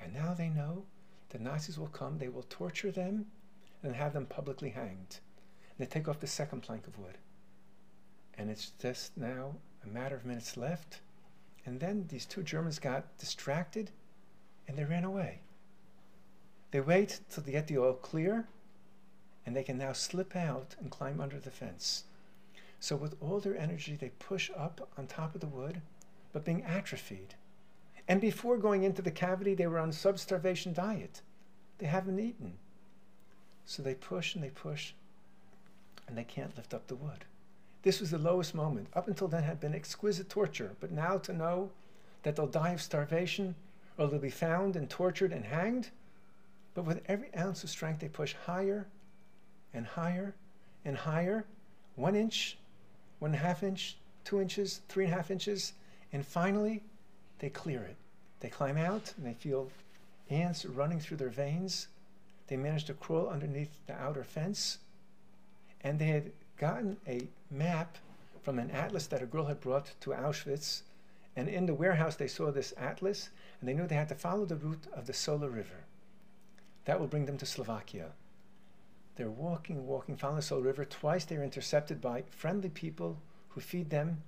and 0.00 0.12
now 0.12 0.34
they 0.34 0.48
know 0.48 0.86
the 1.28 1.38
Nazis 1.38 1.78
will 1.78 1.86
come, 1.86 2.18
they 2.18 2.28
will 2.28 2.46
torture 2.48 2.90
them, 2.90 3.26
and 3.82 3.94
have 3.94 4.12
them 4.12 4.26
publicly 4.26 4.70
hanged. 4.70 5.18
And 5.70 5.78
they 5.78 5.86
take 5.86 6.08
off 6.08 6.20
the 6.20 6.26
second 6.26 6.62
plank 6.62 6.86
of 6.86 6.98
wood. 6.98 7.18
And 8.36 8.50
it's 8.50 8.72
just 8.80 9.16
now 9.16 9.56
a 9.84 9.88
matter 9.88 10.16
of 10.16 10.24
minutes 10.24 10.56
left. 10.56 11.00
And 11.66 11.80
then 11.80 12.06
these 12.08 12.26
two 12.26 12.42
Germans 12.42 12.78
got 12.78 13.18
distracted 13.18 13.90
and 14.66 14.76
they 14.76 14.84
ran 14.84 15.04
away. 15.04 15.40
They 16.70 16.80
wait 16.80 17.20
till 17.28 17.42
they 17.42 17.52
get 17.52 17.66
the 17.66 17.78
oil 17.78 17.94
clear 17.94 18.46
and 19.44 19.56
they 19.56 19.62
can 19.62 19.78
now 19.78 19.92
slip 19.92 20.36
out 20.36 20.76
and 20.80 20.90
climb 20.90 21.20
under 21.20 21.38
the 21.38 21.50
fence. 21.50 22.04
So, 22.78 22.96
with 22.96 23.14
all 23.20 23.40
their 23.40 23.56
energy, 23.56 23.94
they 23.94 24.10
push 24.18 24.50
up 24.56 24.88
on 24.96 25.06
top 25.06 25.34
of 25.34 25.40
the 25.40 25.46
wood, 25.46 25.82
but 26.32 26.44
being 26.44 26.62
atrophied. 26.62 27.34
And 28.08 28.20
before 28.20 28.56
going 28.56 28.84
into 28.84 29.02
the 29.02 29.10
cavity, 29.10 29.54
they 29.54 29.66
were 29.66 29.78
on 29.78 29.92
sub 29.92 30.18
starvation 30.18 30.72
diet. 30.72 31.20
They 31.78 31.86
haven't 31.86 32.18
eaten. 32.18 32.54
So 33.70 33.84
they 33.84 33.94
push 33.94 34.34
and 34.34 34.42
they 34.42 34.50
push, 34.50 34.94
and 36.08 36.18
they 36.18 36.24
can't 36.24 36.56
lift 36.56 36.74
up 36.74 36.88
the 36.88 36.96
wood. 36.96 37.24
This 37.84 38.00
was 38.00 38.10
the 38.10 38.18
lowest 38.18 38.52
moment. 38.52 38.88
Up 38.94 39.06
until 39.06 39.28
then 39.28 39.44
had 39.44 39.60
been 39.60 39.76
exquisite 39.76 40.28
torture, 40.28 40.72
but 40.80 40.90
now 40.90 41.18
to 41.18 41.32
know 41.32 41.70
that 42.24 42.34
they'll 42.34 42.48
die 42.48 42.72
of 42.72 42.82
starvation 42.82 43.54
or 43.96 44.08
they'll 44.08 44.18
be 44.18 44.28
found 44.28 44.74
and 44.74 44.90
tortured 44.90 45.32
and 45.32 45.44
hanged. 45.44 45.90
But 46.74 46.84
with 46.84 47.00
every 47.06 47.32
ounce 47.36 47.62
of 47.62 47.70
strength, 47.70 48.00
they 48.00 48.08
push 48.08 48.34
higher 48.44 48.88
and 49.72 49.86
higher 49.86 50.34
and 50.84 50.96
higher, 50.96 51.44
one 51.94 52.16
inch, 52.16 52.58
one 53.20 53.30
and 53.30 53.40
a 53.40 53.46
half 53.46 53.62
inch, 53.62 53.98
two 54.24 54.40
inches, 54.40 54.80
three 54.88 55.04
and 55.04 55.14
a 55.14 55.16
half 55.16 55.30
inches, 55.30 55.74
and 56.12 56.26
finally 56.26 56.82
they 57.38 57.50
clear 57.50 57.84
it. 57.84 57.94
They 58.40 58.48
climb 58.48 58.76
out 58.76 59.14
and 59.16 59.24
they 59.24 59.34
feel 59.34 59.70
ants 60.28 60.64
running 60.64 60.98
through 60.98 61.18
their 61.18 61.28
veins. 61.28 61.86
They 62.50 62.56
managed 62.56 62.88
to 62.88 62.94
crawl 62.94 63.28
underneath 63.28 63.70
the 63.86 63.94
outer 63.94 64.24
fence, 64.24 64.78
and 65.82 66.00
they 66.00 66.08
had 66.08 66.32
gotten 66.58 66.96
a 67.06 67.28
map 67.48 67.96
from 68.42 68.58
an 68.58 68.72
atlas 68.72 69.06
that 69.06 69.22
a 69.22 69.26
girl 69.26 69.44
had 69.44 69.60
brought 69.60 69.92
to 70.00 70.10
Auschwitz. 70.10 70.82
And 71.36 71.48
in 71.48 71.66
the 71.66 71.74
warehouse, 71.74 72.16
they 72.16 72.26
saw 72.26 72.50
this 72.50 72.74
atlas, 72.76 73.30
and 73.60 73.68
they 73.68 73.72
knew 73.72 73.86
they 73.86 73.94
had 73.94 74.08
to 74.08 74.16
follow 74.16 74.44
the 74.44 74.56
route 74.56 74.88
of 74.92 75.06
the 75.06 75.12
Sola 75.12 75.48
River. 75.48 75.84
That 76.86 76.98
will 76.98 77.06
bring 77.06 77.26
them 77.26 77.38
to 77.38 77.46
Slovakia. 77.46 78.08
They're 79.14 79.30
walking, 79.30 79.86
walking, 79.86 80.16
following 80.16 80.40
the 80.40 80.42
Sola 80.42 80.62
River. 80.62 80.84
Twice 80.84 81.24
they're 81.24 81.44
intercepted 81.44 82.00
by 82.00 82.24
friendly 82.30 82.70
people 82.70 83.18
who 83.50 83.60
feed 83.60 83.90
them. 83.90 84.22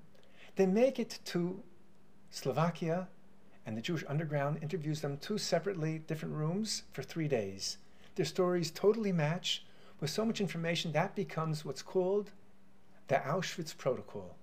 They 0.55 0.67
make 0.67 1.01
it 1.01 1.19
to 1.25 1.61
Slovakia, 2.31 3.09
and 3.67 3.77
the 3.77 3.83
Jewish 3.83 4.05
underground 4.07 4.61
interviews 4.63 5.01
them 5.01 5.17
two 5.17 5.39
separately, 5.39 5.99
different 5.99 6.37
rooms 6.37 6.85
for 6.93 7.03
three 7.03 7.27
days. 7.27 7.79
Their 8.15 8.27
stories 8.27 8.71
totally 8.71 9.13
match 9.13 9.65
with 10.01 10.11
so 10.11 10.25
much 10.25 10.41
information, 10.41 10.93
that 10.93 11.15
becomes 11.15 11.65
what's 11.65 11.81
called 11.81 12.33
the 13.07 13.15
Auschwitz 13.15 13.77
Protocol. 13.77 14.37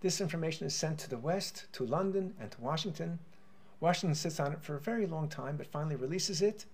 This 0.00 0.20
information 0.20 0.66
is 0.66 0.74
sent 0.74 0.98
to 0.98 1.10
the 1.10 1.18
West, 1.18 1.66
to 1.74 1.86
London, 1.86 2.34
and 2.40 2.50
to 2.50 2.60
Washington. 2.60 3.20
Washington 3.78 4.16
sits 4.16 4.40
on 4.40 4.52
it 4.52 4.62
for 4.62 4.74
a 4.74 4.80
very 4.80 5.06
long 5.06 5.28
time, 5.28 5.56
but 5.56 5.66
finally 5.66 5.94
releases 5.94 6.42
it. 6.42 6.64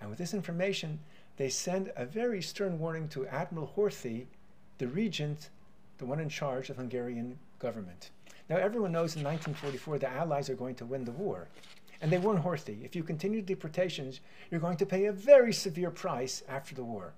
And 0.00 0.08
with 0.08 0.18
this 0.18 0.32
information, 0.32 1.00
they 1.36 1.48
send 1.48 1.92
a 1.96 2.06
very 2.06 2.40
stern 2.40 2.78
warning 2.78 3.08
to 3.08 3.26
Admiral 3.26 3.72
Horthy, 3.76 4.26
the 4.78 4.88
regent, 4.88 5.50
the 5.98 6.06
one 6.06 6.20
in 6.20 6.28
charge 6.28 6.70
of 6.70 6.76
Hungarian 6.76 7.38
government. 7.58 8.10
Now, 8.48 8.56
everyone 8.56 8.92
knows 8.92 9.16
in 9.16 9.22
1944 9.22 9.98
the 9.98 10.08
Allies 10.08 10.48
are 10.48 10.54
going 10.54 10.76
to 10.76 10.86
win 10.86 11.04
the 11.04 11.12
war. 11.12 11.48
And 12.00 12.10
they 12.10 12.18
warn 12.18 12.42
Horthy 12.42 12.84
if 12.84 12.96
you 12.96 13.02
continue 13.02 13.42
deportations, 13.42 14.20
you're 14.50 14.60
going 14.60 14.78
to 14.78 14.86
pay 14.86 15.06
a 15.06 15.12
very 15.12 15.52
severe 15.52 15.90
price 15.90 16.42
after 16.48 16.74
the 16.74 16.84
war. 16.84 17.12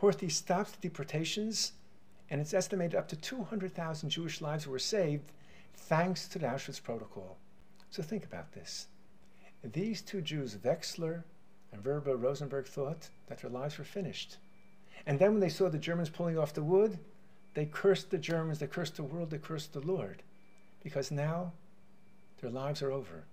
Horthy 0.00 0.30
stopped 0.30 0.80
deportations, 0.80 1.72
and 2.28 2.40
it's 2.40 2.52
estimated 2.52 2.94
up 2.94 3.08
to 3.08 3.16
200,000 3.16 4.10
Jewish 4.10 4.40
lives 4.42 4.66
were 4.66 4.78
saved 4.78 5.32
thanks 5.74 6.28
to 6.28 6.38
the 6.38 6.46
Auschwitz 6.46 6.82
Protocol. 6.82 7.38
So 7.90 8.02
think 8.02 8.24
about 8.24 8.52
this. 8.52 8.88
These 9.64 10.02
two 10.02 10.20
Jews, 10.20 10.56
Wetzler 10.56 11.22
and 11.72 11.82
Vrba 11.82 12.20
Rosenberg, 12.20 12.66
thought 12.66 13.08
that 13.28 13.40
their 13.40 13.50
lives 13.50 13.78
were 13.78 13.84
finished. 13.84 14.36
And 15.06 15.18
then 15.18 15.32
when 15.32 15.40
they 15.40 15.48
saw 15.48 15.68
the 15.68 15.78
Germans 15.78 16.10
pulling 16.10 16.38
off 16.38 16.52
the 16.52 16.62
wood, 16.62 16.98
they 17.54 17.64
cursed 17.64 18.10
the 18.10 18.18
Germans, 18.18 18.58
they 18.58 18.66
cursed 18.66 18.96
the 18.96 19.02
world, 19.02 19.30
they 19.30 19.38
cursed 19.38 19.72
the 19.72 19.80
Lord, 19.80 20.22
because 20.82 21.10
now 21.10 21.52
their 22.40 22.50
lives 22.50 22.82
are 22.82 22.92
over. 22.92 23.24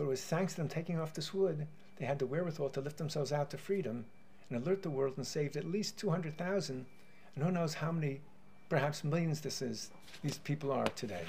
But 0.00 0.06
it 0.06 0.08
was 0.08 0.24
thanks 0.24 0.54
to 0.54 0.62
them 0.62 0.68
taking 0.68 0.98
off 0.98 1.12
this 1.12 1.34
wood, 1.34 1.66
they 1.98 2.06
had 2.06 2.18
the 2.18 2.24
wherewithal 2.24 2.70
to 2.70 2.80
lift 2.80 2.96
themselves 2.96 3.32
out 3.32 3.50
to 3.50 3.58
freedom 3.58 4.06
and 4.48 4.56
alert 4.56 4.82
the 4.82 4.88
world 4.88 5.18
and 5.18 5.26
saved 5.26 5.58
at 5.58 5.66
least 5.66 5.98
200,000. 5.98 6.86
And 7.34 7.44
who 7.44 7.50
knows 7.50 7.74
how 7.74 7.92
many, 7.92 8.22
perhaps 8.70 9.04
millions, 9.04 9.42
this 9.42 9.60
is, 9.60 9.90
these 10.22 10.38
people 10.38 10.72
are 10.72 10.86
today. 10.86 11.24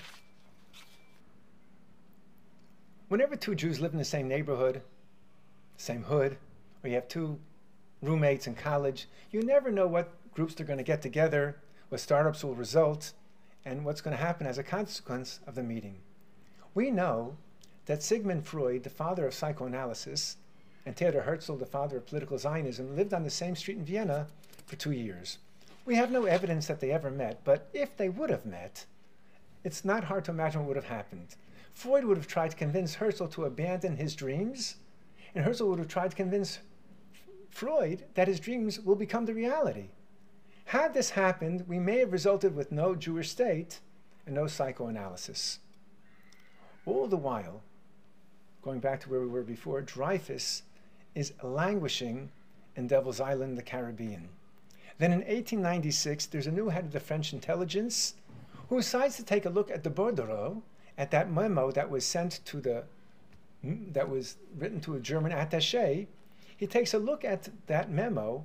Whenever 3.09 3.35
two 3.35 3.55
Jews 3.55 3.81
live 3.81 3.91
in 3.91 3.97
the 3.97 4.05
same 4.05 4.29
neighborhood, 4.29 4.81
same 5.75 6.03
hood, 6.03 6.37
or 6.81 6.87
you 6.87 6.95
have 6.95 7.09
two 7.09 7.37
roommates 8.01 8.47
in 8.47 8.55
college, 8.55 9.09
you 9.31 9.43
never 9.43 9.69
know 9.69 9.87
what 9.87 10.13
groups 10.33 10.55
they're 10.55 10.65
going 10.65 10.77
to 10.77 10.83
get 10.83 11.01
together, 11.01 11.57
what 11.89 11.99
startups 11.99 12.41
will 12.41 12.55
result, 12.55 13.11
and 13.65 13.83
what's 13.83 13.99
going 13.99 14.15
to 14.15 14.23
happen 14.23 14.47
as 14.47 14.57
a 14.57 14.63
consequence 14.63 15.41
of 15.45 15.55
the 15.55 15.63
meeting. 15.63 15.97
We 16.73 16.89
know 16.89 17.35
that 17.85 18.03
Sigmund 18.03 18.45
Freud, 18.45 18.83
the 18.83 18.89
father 18.89 19.25
of 19.25 19.33
psychoanalysis, 19.33 20.37
and 20.85 20.95
Theodor 20.95 21.21
Herzl, 21.21 21.55
the 21.55 21.65
father 21.65 21.97
of 21.97 22.07
political 22.07 22.37
Zionism, 22.37 22.95
lived 22.95 23.13
on 23.13 23.23
the 23.23 23.29
same 23.29 23.55
street 23.55 23.77
in 23.77 23.85
Vienna 23.85 24.27
for 24.65 24.75
two 24.75 24.91
years. 24.91 25.37
We 25.85 25.95
have 25.95 26.11
no 26.11 26.25
evidence 26.25 26.67
that 26.67 26.79
they 26.79 26.91
ever 26.91 27.09
met, 27.09 27.43
but 27.43 27.69
if 27.73 27.97
they 27.97 28.09
would 28.09 28.29
have 28.29 28.45
met, 28.45 28.85
it's 29.63 29.85
not 29.85 30.05
hard 30.05 30.25
to 30.25 30.31
imagine 30.31 30.61
what 30.61 30.69
would 30.69 30.75
have 30.77 30.85
happened. 30.85 31.35
Freud 31.73 32.05
would 32.05 32.17
have 32.17 32.27
tried 32.27 32.51
to 32.51 32.57
convince 32.57 32.95
Herzl 32.95 33.25
to 33.27 33.45
abandon 33.45 33.97
his 33.97 34.15
dreams, 34.15 34.75
and 35.33 35.43
Herzl 35.43 35.67
would 35.69 35.79
have 35.79 35.87
tried 35.87 36.11
to 36.11 36.17
convince 36.17 36.59
Freud 37.49 38.05
that 38.15 38.27
his 38.27 38.39
dreams 38.39 38.79
will 38.79 38.95
become 38.95 39.25
the 39.25 39.33
reality. 39.33 39.89
Had 40.65 40.93
this 40.93 41.11
happened, 41.11 41.67
we 41.67 41.79
may 41.79 41.99
have 41.99 42.13
resulted 42.13 42.55
with 42.55 42.71
no 42.71 42.95
Jewish 42.95 43.29
state 43.29 43.79
and 44.25 44.35
no 44.35 44.47
psychoanalysis. 44.47 45.59
All 46.85 47.07
the 47.07 47.17
while, 47.17 47.61
going 48.61 48.79
back 48.79 48.99
to 49.01 49.09
where 49.09 49.21
we 49.21 49.27
were 49.27 49.43
before, 49.43 49.81
Dreyfus 49.81 50.63
is 51.15 51.33
languishing 51.43 52.31
in 52.75 52.87
Devil's 52.87 53.19
Island, 53.19 53.57
the 53.57 53.63
Caribbean. 53.63 54.29
Then 54.97 55.11
in 55.11 55.19
1896, 55.19 56.27
there's 56.27 56.47
a 56.47 56.51
new 56.51 56.69
head 56.69 56.85
of 56.85 56.91
the 56.91 56.99
French 56.99 57.33
intelligence 57.33 58.15
who 58.69 58.77
decides 58.77 59.17
to 59.17 59.23
take 59.23 59.45
a 59.45 59.49
look 59.49 59.71
at 59.71 59.83
the 59.83 59.89
bordereau, 59.89 60.61
at 60.97 61.11
that 61.11 61.31
memo 61.31 61.71
that 61.71 61.89
was 61.89 62.05
sent 62.05 62.39
to 62.45 62.61
the, 62.61 62.83
hmm, 63.63 63.91
that 63.91 64.07
was 64.07 64.37
written 64.57 64.79
to 64.81 64.95
a 64.95 64.99
German 64.99 65.31
attaché. 65.31 66.07
He 66.55 66.67
takes 66.67 66.93
a 66.93 66.99
look 66.99 67.25
at 67.25 67.49
that 67.67 67.89
memo 67.89 68.43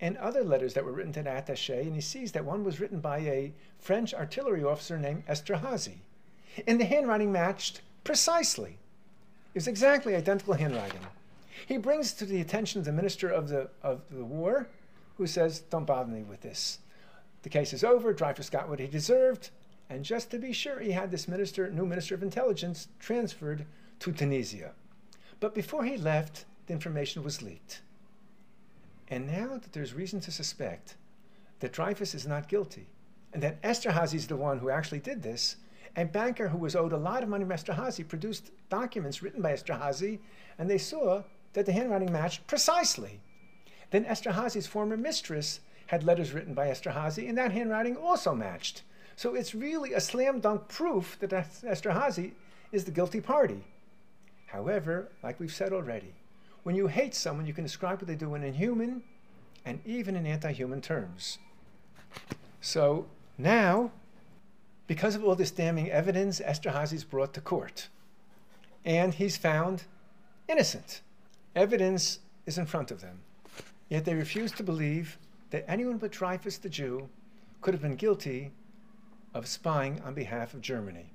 and 0.00 0.16
other 0.18 0.44
letters 0.44 0.74
that 0.74 0.84
were 0.84 0.92
written 0.92 1.12
to 1.14 1.22
the 1.22 1.30
attaché, 1.30 1.82
and 1.82 1.94
he 1.94 2.00
sees 2.00 2.30
that 2.32 2.44
one 2.44 2.62
was 2.62 2.78
written 2.78 3.00
by 3.00 3.18
a 3.18 3.52
French 3.78 4.14
artillery 4.14 4.62
officer 4.62 4.98
named 4.98 5.26
Esterhazy. 5.26 5.98
And 6.66 6.80
the 6.80 6.84
handwriting 6.84 7.32
matched 7.32 7.80
precisely. 8.04 8.78
Was 9.54 9.66
exactly 9.66 10.14
identical 10.14 10.54
handwriting. 10.54 11.00
He 11.66 11.78
brings 11.78 12.12
to 12.14 12.24
the 12.24 12.40
attention 12.40 12.78
of 12.78 12.84
the 12.84 12.92
minister 12.92 13.28
of 13.28 13.48
the, 13.48 13.68
of 13.82 14.02
the 14.10 14.24
war, 14.24 14.68
who 15.16 15.26
says, 15.26 15.60
Don't 15.60 15.84
bother 15.84 16.10
me 16.10 16.22
with 16.22 16.40
this. 16.42 16.78
The 17.42 17.48
case 17.48 17.72
is 17.72 17.84
over. 17.84 18.12
Dreyfus 18.12 18.50
got 18.50 18.68
what 18.68 18.78
he 18.78 18.86
deserved. 18.86 19.50
And 19.90 20.04
just 20.04 20.30
to 20.30 20.38
be 20.38 20.52
sure, 20.52 20.80
he 20.80 20.92
had 20.92 21.10
this 21.10 21.28
minister, 21.28 21.70
new 21.70 21.86
minister 21.86 22.14
of 22.14 22.22
intelligence 22.22 22.88
transferred 22.98 23.64
to 24.00 24.12
Tunisia. 24.12 24.72
But 25.40 25.54
before 25.54 25.84
he 25.84 25.96
left, 25.96 26.44
the 26.66 26.72
information 26.72 27.22
was 27.22 27.42
leaked. 27.42 27.80
And 29.08 29.26
now 29.26 29.56
that 29.56 29.72
there's 29.72 29.94
reason 29.94 30.20
to 30.20 30.30
suspect 30.30 30.96
that 31.60 31.72
Dreyfus 31.72 32.14
is 32.14 32.26
not 32.26 32.48
guilty, 32.48 32.86
and 33.32 33.42
that 33.42 33.60
Esterhazy 33.62 34.14
is 34.14 34.26
the 34.26 34.36
one 34.36 34.58
who 34.58 34.70
actually 34.70 35.00
did 35.00 35.22
this, 35.22 35.56
a 35.96 36.04
banker 36.04 36.48
who 36.48 36.58
was 36.58 36.76
owed 36.76 36.92
a 36.92 36.96
lot 36.96 37.22
of 37.22 37.28
money 37.28 37.44
from 37.44 37.54
Esterhazy 37.54 38.06
produced 38.06 38.50
documents 38.68 39.22
written 39.22 39.42
by 39.42 39.52
Esterhazy, 39.52 40.18
and 40.58 40.68
they 40.68 40.78
saw 40.78 41.22
that 41.52 41.66
the 41.66 41.72
handwriting 41.72 42.12
matched 42.12 42.46
precisely. 42.46 43.20
Then 43.90 44.04
Esterhazy's 44.04 44.66
former 44.66 44.96
mistress 44.96 45.60
had 45.86 46.04
letters 46.04 46.32
written 46.32 46.54
by 46.54 46.68
Esterhazy, 46.68 47.28
and 47.28 47.38
that 47.38 47.52
handwriting 47.52 47.96
also 47.96 48.34
matched. 48.34 48.82
So 49.16 49.34
it's 49.34 49.54
really 49.54 49.94
a 49.94 50.00
slam 50.00 50.40
dunk 50.40 50.68
proof 50.68 51.18
that 51.20 51.30
Esterhazy 51.30 52.32
is 52.70 52.84
the 52.84 52.90
guilty 52.90 53.20
party. 53.20 53.64
However, 54.46 55.08
like 55.22 55.40
we've 55.40 55.52
said 55.52 55.72
already, 55.72 56.14
when 56.62 56.76
you 56.76 56.86
hate 56.86 57.14
someone, 57.14 57.46
you 57.46 57.54
can 57.54 57.64
describe 57.64 58.00
what 58.00 58.06
they 58.06 58.14
do 58.14 58.34
in 58.34 58.44
inhuman 58.44 59.02
and 59.64 59.80
even 59.84 60.16
in 60.16 60.26
anti 60.26 60.52
human 60.52 60.80
terms. 60.80 61.38
So 62.60 63.06
now, 63.36 63.90
because 64.88 65.14
of 65.14 65.22
all 65.22 65.36
this 65.36 65.50
damning 65.50 65.90
evidence, 65.90 66.40
Esterhazy 66.40 66.94
is 66.94 67.04
brought 67.04 67.34
to 67.34 67.42
court. 67.42 67.88
And 68.84 69.12
he's 69.12 69.36
found 69.36 69.84
innocent. 70.48 71.02
Evidence 71.54 72.20
is 72.46 72.56
in 72.56 72.64
front 72.64 72.90
of 72.90 73.02
them. 73.02 73.20
Yet 73.90 74.06
they 74.06 74.14
refuse 74.14 74.50
to 74.52 74.62
believe 74.62 75.18
that 75.50 75.70
anyone 75.70 75.98
but 75.98 76.10
Dreyfus 76.10 76.56
the 76.56 76.70
Jew 76.70 77.10
could 77.60 77.74
have 77.74 77.82
been 77.82 77.96
guilty 77.96 78.50
of 79.34 79.46
spying 79.46 80.00
on 80.00 80.14
behalf 80.14 80.54
of 80.54 80.62
Germany. 80.62 81.12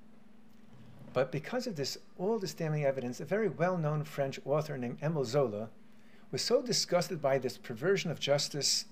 But 1.11 1.31
because 1.31 1.65
of 1.65 1.75
this, 1.75 1.97
all 2.17 2.37
this 2.37 2.53
damning 2.53 2.85
evidence, 2.85 3.19
a 3.19 3.25
very 3.25 3.49
well 3.49 3.77
known 3.77 4.03
French 4.03 4.39
author 4.45 4.77
named 4.77 4.99
Emile 5.01 5.25
Zola 5.25 5.69
was 6.31 6.43
so 6.43 6.61
disgusted 6.61 7.21
by 7.21 7.39
this 7.39 7.57
perversion 7.57 8.11
of 8.11 8.19
justice, 8.19 8.85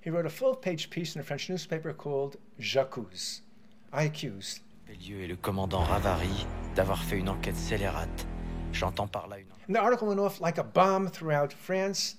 he 0.00 0.10
wrote 0.10 0.26
a 0.26 0.30
full 0.30 0.54
page 0.54 0.90
piece 0.90 1.16
in 1.16 1.20
a 1.20 1.24
French 1.24 1.48
newspaper 1.48 1.92
called 1.92 2.36
J'accuse. 2.60 3.40
I 3.94 4.04
accuse. 4.04 4.60
Pellieux 4.86 5.20
et 5.20 5.26
le 5.26 5.36
commandant 5.36 5.84
Ravary 5.84 6.46
d'avoir 6.74 7.02
fait 7.02 7.18
une 7.18 7.28
enquête 7.28 7.56
scélérate. 7.56 8.26
J'entends 8.72 9.06
par 9.06 9.28
là 9.28 9.38
une. 9.38 9.46
And 9.68 9.74
the 9.74 9.78
article 9.78 10.06
went 10.06 10.18
off 10.18 10.40
like 10.40 10.56
a 10.56 10.64
bomb 10.64 11.08
throughout 11.08 11.52
France, 11.52 12.16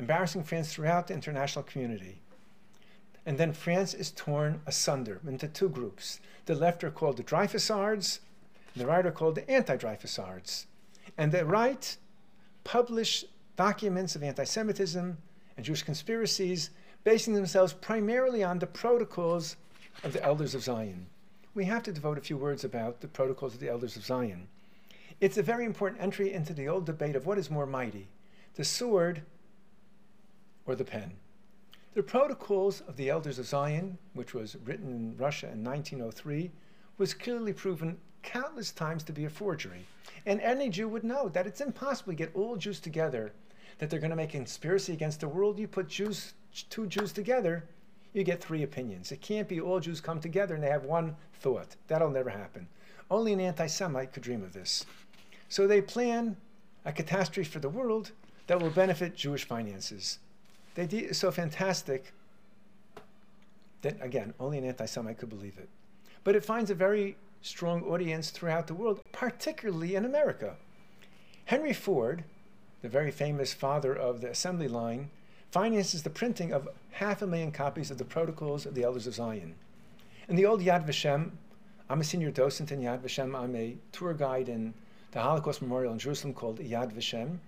embarrassing 0.00 0.42
France 0.42 0.72
throughout 0.72 1.06
the 1.06 1.14
international 1.14 1.64
community. 1.64 2.20
And 3.26 3.38
then 3.38 3.52
France 3.52 3.94
is 3.94 4.10
torn 4.10 4.60
asunder 4.66 5.20
into 5.26 5.46
two 5.46 5.68
groups. 5.68 6.20
The 6.46 6.56
left 6.56 6.82
are 6.82 6.90
called 6.90 7.16
the 7.16 7.22
Dreyfusards, 7.22 8.18
the 8.74 8.84
right 8.84 9.06
are 9.06 9.12
called 9.12 9.36
the 9.36 9.48
anti-Dreyfusards. 9.48 10.66
And 11.16 11.30
the 11.30 11.44
right 11.44 11.96
publish 12.64 13.24
documents 13.56 14.16
of 14.16 14.24
anti-Semitism 14.24 15.16
and 15.56 15.64
Jewish 15.64 15.84
conspiracies 15.84 16.70
basing 17.04 17.34
themselves 17.34 17.72
primarily 17.72 18.42
on 18.42 18.58
the 18.58 18.66
protocols 18.66 19.56
of 20.02 20.12
the 20.12 20.22
Elders 20.22 20.54
of 20.54 20.62
Zion. 20.62 21.06
We 21.54 21.64
have 21.66 21.82
to 21.84 21.92
devote 21.92 22.18
a 22.18 22.22
few 22.22 22.36
words 22.36 22.64
about 22.64 23.00
the 23.00 23.08
protocols 23.08 23.54
of 23.54 23.60
the 23.60 23.68
Elders 23.68 23.96
of 23.96 24.04
Zion. 24.04 24.48
It's 25.20 25.38
a 25.38 25.42
very 25.42 25.64
important 25.64 26.02
entry 26.02 26.32
into 26.32 26.52
the 26.52 26.68
old 26.68 26.86
debate 26.86 27.14
of 27.14 27.26
what 27.26 27.38
is 27.38 27.50
more 27.50 27.66
mighty, 27.66 28.08
the 28.56 28.64
sword 28.64 29.22
or 30.66 30.74
the 30.74 30.84
pen. 30.84 31.12
The 31.94 32.02
protocols 32.02 32.80
of 32.80 32.96
the 32.96 33.08
Elders 33.08 33.38
of 33.38 33.46
Zion, 33.46 33.98
which 34.14 34.34
was 34.34 34.56
written 34.64 34.90
in 34.90 35.16
Russia 35.16 35.46
in 35.52 35.62
1903, 35.62 36.50
was 36.98 37.14
clearly 37.14 37.52
proven 37.52 37.98
countless 38.22 38.72
times 38.72 39.04
to 39.04 39.12
be 39.12 39.26
a 39.26 39.30
forgery. 39.30 39.86
And 40.26 40.40
any 40.40 40.70
Jew 40.70 40.88
would 40.88 41.04
know 41.04 41.28
that 41.28 41.46
it's 41.46 41.60
impossible 41.60 42.12
to 42.12 42.16
get 42.16 42.34
all 42.34 42.56
Jews 42.56 42.80
together, 42.80 43.32
that 43.78 43.90
they're 43.90 44.00
going 44.00 44.10
to 44.10 44.16
make 44.16 44.30
a 44.30 44.38
conspiracy 44.38 44.92
against 44.92 45.20
the 45.20 45.28
world. 45.28 45.58
You 45.58 45.68
put 45.68 45.88
Jews, 45.88 46.34
two 46.68 46.86
Jews 46.86 47.12
together, 47.12 47.64
you 48.14 48.22
get 48.24 48.42
three 48.42 48.62
opinions. 48.62 49.12
It 49.12 49.20
can't 49.20 49.48
be 49.48 49.60
all 49.60 49.80
Jews 49.80 50.00
come 50.00 50.20
together 50.20 50.54
and 50.54 50.64
they 50.64 50.70
have 50.70 50.84
one 50.84 51.16
thought. 51.40 51.76
That'll 51.88 52.08
never 52.08 52.30
happen. 52.30 52.68
Only 53.10 53.34
an 53.34 53.40
anti 53.40 53.66
Semite 53.66 54.12
could 54.12 54.22
dream 54.22 54.42
of 54.42 54.54
this. 54.54 54.86
So 55.50 55.66
they 55.66 55.82
plan 55.82 56.36
a 56.86 56.92
catastrophe 56.92 57.50
for 57.50 57.58
the 57.58 57.68
world 57.68 58.12
that 58.46 58.62
will 58.62 58.70
benefit 58.70 59.16
Jewish 59.16 59.44
finances. 59.44 60.20
They 60.74 60.86
did 60.86 61.14
so 61.14 61.30
fantastic 61.30 62.12
that, 63.82 63.96
again, 64.00 64.32
only 64.40 64.58
an 64.58 64.64
anti 64.64 64.86
Semite 64.86 65.18
could 65.18 65.28
believe 65.28 65.58
it. 65.58 65.68
But 66.22 66.36
it 66.36 66.44
finds 66.44 66.70
a 66.70 66.74
very 66.74 67.16
strong 67.42 67.82
audience 67.82 68.30
throughout 68.30 68.68
the 68.68 68.74
world, 68.74 69.00
particularly 69.12 69.96
in 69.96 70.04
America. 70.04 70.56
Henry 71.46 71.74
Ford, 71.74 72.24
the 72.80 72.88
very 72.88 73.10
famous 73.10 73.52
father 73.52 73.94
of 73.94 74.20
the 74.20 74.30
assembly 74.30 74.68
line, 74.68 75.10
finances 75.54 76.02
the 76.02 76.10
printing 76.10 76.52
of 76.52 76.68
half 76.90 77.22
a 77.22 77.26
million 77.28 77.52
copies 77.52 77.88
of 77.88 77.96
the 77.96 78.04
Protocols 78.04 78.66
of 78.66 78.74
the 78.74 78.82
Elders 78.82 79.06
of 79.06 79.14
Zion. 79.14 79.54
In 80.28 80.34
the 80.34 80.46
old 80.46 80.60
Yad 80.60 80.84
Vashem, 80.84 81.30
I'm 81.88 82.00
a 82.00 82.02
senior 82.02 82.32
docent 82.32 82.72
in 82.72 82.80
Yad 82.80 83.02
Vashem. 83.02 83.38
I'm 83.38 83.54
a 83.54 83.76
tour 83.92 84.14
guide 84.14 84.48
in 84.48 84.74
the 85.12 85.20
Holocaust 85.20 85.62
Memorial 85.62 85.92
in 85.92 86.00
Jerusalem 86.00 86.34
called 86.34 86.58
Yad 86.58 86.92
Vashem. 86.92 87.38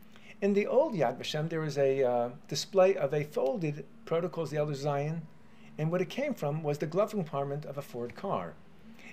In 0.40 0.54
the 0.54 0.68
old 0.68 0.94
Yad 0.94 1.18
Vashem, 1.18 1.48
there 1.48 1.58
was 1.58 1.76
a 1.78 2.04
uh, 2.04 2.28
display 2.46 2.94
of 2.94 3.12
a 3.12 3.24
folded 3.24 3.84
Protocols 4.04 4.50
of 4.50 4.52
the 4.52 4.58
Elders 4.58 4.78
of 4.78 4.82
Zion, 4.84 5.22
and 5.76 5.90
what 5.90 6.00
it 6.00 6.08
came 6.08 6.32
from 6.32 6.62
was 6.62 6.78
the 6.78 6.86
glove 6.86 7.10
compartment 7.10 7.64
of 7.64 7.76
a 7.76 7.82
Ford 7.82 8.14
car. 8.14 8.54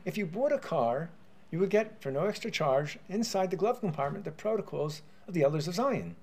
If 0.06 0.20
you 0.20 0.28
bought 0.28 0.52
a 0.52 0.60
car, 0.60 1.10
you 1.50 1.58
would 1.58 1.72
get, 1.72 2.00
for 2.00 2.12
no 2.12 2.28
extra 2.28 2.52
charge, 2.52 3.00
inside 3.10 3.50
the 3.50 3.58
glove 3.58 3.80
compartment, 3.80 4.24
the 4.24 4.30
protocols 4.30 5.02
of 5.28 5.34
the 5.34 5.42
Elders 5.42 5.68
of 5.68 5.74
Zion. 5.74 6.16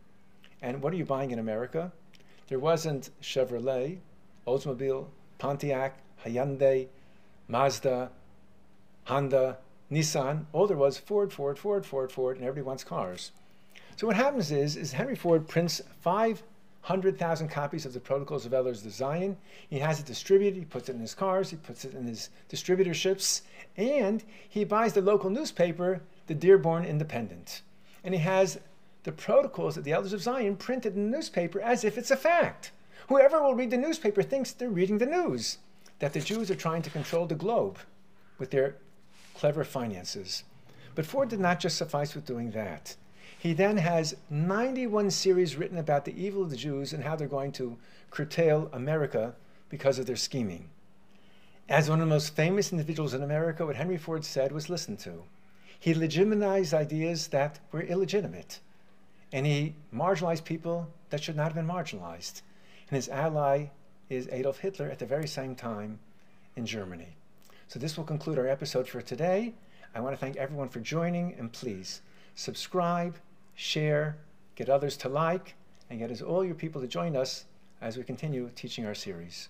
And 0.63 0.81
what 0.81 0.93
are 0.93 0.97
you 0.97 1.05
buying 1.05 1.33
in 1.33 1.41
America? 1.41 1.91
There 2.51 2.59
wasn't 2.59 3.11
Chevrolet, 3.23 3.99
Oldsmobile, 4.45 5.07
Pontiac, 5.39 5.97
Hyundai, 6.27 6.89
Mazda, 7.47 8.11
Honda, 9.05 9.59
Nissan. 9.91 10.47
All 10.53 10.67
there 10.67 10.77
was 10.77 10.99
Ford, 10.99 11.33
Ford, 11.33 11.61
Ford, 11.61 11.87
Ford, 11.87 12.11
Ford, 12.11 12.37
and 12.37 12.45
everybody 12.45 12.67
wants 12.67 12.83
cars. 12.83 13.31
So 13.95 14.09
what 14.09 14.17
happens 14.17 14.51
is, 14.51 14.75
is 14.75 14.93
Henry 14.93 15.15
Ford 15.15 15.47
prints 15.47 15.81
500,000 16.01 17.49
copies 17.49 17.87
of 17.87 17.93
the 17.93 18.01
Protocols 18.01 18.45
of 18.45 18.53
Elders 18.53 18.85
of 18.85 18.91
Zion. 18.91 19.37
He 19.69 19.79
has 19.79 20.01
it 20.01 20.07
distributed. 20.07 20.59
He 20.59 20.65
puts 20.65 20.89
it 20.89 20.97
in 20.97 21.01
his 21.01 21.15
cars. 21.15 21.51
He 21.51 21.57
puts 21.57 21.85
it 21.85 21.95
in 21.95 22.05
his 22.05 22.31
distributorships. 22.51 23.43
And 23.77 24.25
he 24.49 24.65
buys 24.65 24.93
the 24.93 25.03
local 25.03 25.31
newspaper, 25.31 26.01
the 26.27 26.35
Dearborn 26.35 26.85
Independent. 26.85 27.63
And 28.03 28.13
he 28.13 28.21
has 28.21 28.59
the 29.05 29.13
Protocols 29.13 29.77
of 29.77 29.85
the 29.85 29.93
Elders 29.93 30.13
of 30.13 30.23
Zion 30.23 30.57
printed 30.57 30.95
in 30.95 31.11
the 31.11 31.17
newspaper 31.17 31.61
as 31.61 31.85
if 31.85 31.97
it's 31.97 32.11
a 32.11 32.17
fact. 32.17 32.73
Whoever 33.09 33.43
will 33.43 33.55
read 33.55 33.71
the 33.71 33.77
newspaper 33.77 34.23
thinks 34.23 34.53
they're 34.53 34.69
reading 34.69 34.99
the 34.99 35.07
news, 35.07 35.59
that 35.99 36.13
the 36.13 36.21
Jews 36.21 36.51
are 36.51 36.57
trying 36.57 36.83
to 36.83 36.91
control 36.91 37.27
the 37.27 37.35
globe 37.35 37.79
with 38.39 38.51
their 38.51 38.77
clever 39.35 39.65
finances. 39.65 40.45
But 40.95 41.07
Ford 41.07 41.29
did 41.29 41.41
not 41.41 41.61
just 41.61 41.77
suffice 41.77 42.15
with 42.15 42.27
doing 42.27 42.51
that. 42.51 42.97
He 43.39 43.55
then 43.55 43.79
has 43.79 44.17
91 44.29 45.11
series 45.11 45.57
written 45.57 45.79
about 45.79 46.05
the 46.05 46.23
evil 46.23 46.43
of 46.43 46.51
the 46.51 46.57
Jews 46.57 46.93
and 46.93 47.03
how 47.03 47.17
they're 47.17 47.27
going 47.27 47.53
to 47.53 47.79
curtail 48.11 48.69
America 48.73 49.35
because 49.71 49.99
of 49.99 50.05
their 50.07 50.17
scheming. 50.17 50.69
As 51.69 51.89
one 51.89 52.01
of 52.01 52.07
the 52.07 52.15
most 52.15 52.35
famous 52.35 52.73
individuals 52.73 53.15
in 53.15 53.23
America, 53.23 53.65
what 53.65 53.77
Henry 53.77 53.97
Ford 53.97 54.25
said 54.25 54.53
was 54.53 54.69
listened 54.69 54.99
to. 55.01 55.23
He 55.79 55.95
legitimized 55.95 56.75
ideas 56.75 57.29
that 57.29 57.61
were 57.73 57.81
illegitimate, 57.81 58.61
and 59.33 59.47
he 59.47 59.75
marginalized 59.95 60.45
people 60.45 60.88
that 61.11 61.23
should 61.23 61.37
not 61.37 61.45
have 61.45 61.55
been 61.55 61.66
marginalized. 61.66 62.43
And 62.88 62.97
his 62.97 63.09
ally 63.09 63.66
is 64.09 64.29
Adolf 64.33 64.59
Hitler 64.59 64.90
at 64.90 64.99
the 64.99 65.07
very 65.07 65.29
same 65.29 65.55
time 65.55 65.99
in 66.57 66.66
Germany. 66.66 67.16
So 67.69 67.79
this 67.79 67.97
will 67.97 68.05
conclude 68.05 68.38
our 68.38 68.49
episode 68.49 68.88
for 68.88 69.01
today. 69.01 69.55
I 69.95 70.01
want 70.01 70.14
to 70.14 70.21
thank 70.21 70.37
everyone 70.37 70.69
for 70.69 70.81
joining, 70.81 71.35
and 71.35 71.53
please 71.53 72.03
subscribe, 72.35 73.16
share, 73.55 74.16
get 74.57 74.69
others 74.69 74.97
to 74.99 75.09
like, 75.09 75.55
and 75.88 75.99
get 75.99 76.11
us 76.11 76.23
all 76.23 76.45
your 76.45 76.55
people 76.55 76.81
to 76.81 76.88
join 76.88 77.16
us 77.16 77.45
as 77.81 77.97
we 77.97 78.03
continue 78.03 78.51
teaching 78.55 78.87
our 78.87 78.95
series. 78.95 79.49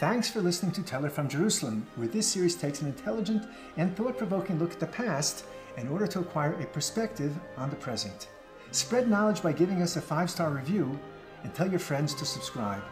Thanks 0.00 0.30
for 0.30 0.40
listening 0.40 0.72
to 0.72 0.82
Teller 0.82 1.10
from 1.10 1.28
Jerusalem, 1.28 1.86
where 1.96 2.08
this 2.08 2.26
series 2.26 2.56
takes 2.56 2.80
an 2.80 2.86
intelligent 2.88 3.46
and 3.76 3.94
thought 3.94 4.16
provoking 4.16 4.58
look 4.58 4.72
at 4.72 4.80
the 4.80 4.86
past 4.86 5.44
in 5.76 5.88
order 5.88 6.06
to 6.06 6.20
acquire 6.20 6.54
a 6.54 6.64
perspective 6.64 7.38
on 7.58 7.68
the 7.68 7.76
present. 7.76 8.30
Spread 8.70 9.10
knowledge 9.10 9.42
by 9.42 9.52
giving 9.52 9.82
us 9.82 9.96
a 9.96 10.00
five 10.00 10.30
star 10.30 10.52
review 10.52 10.98
and 11.42 11.52
tell 11.52 11.68
your 11.68 11.80
friends 11.80 12.14
to 12.14 12.24
subscribe. 12.24 12.82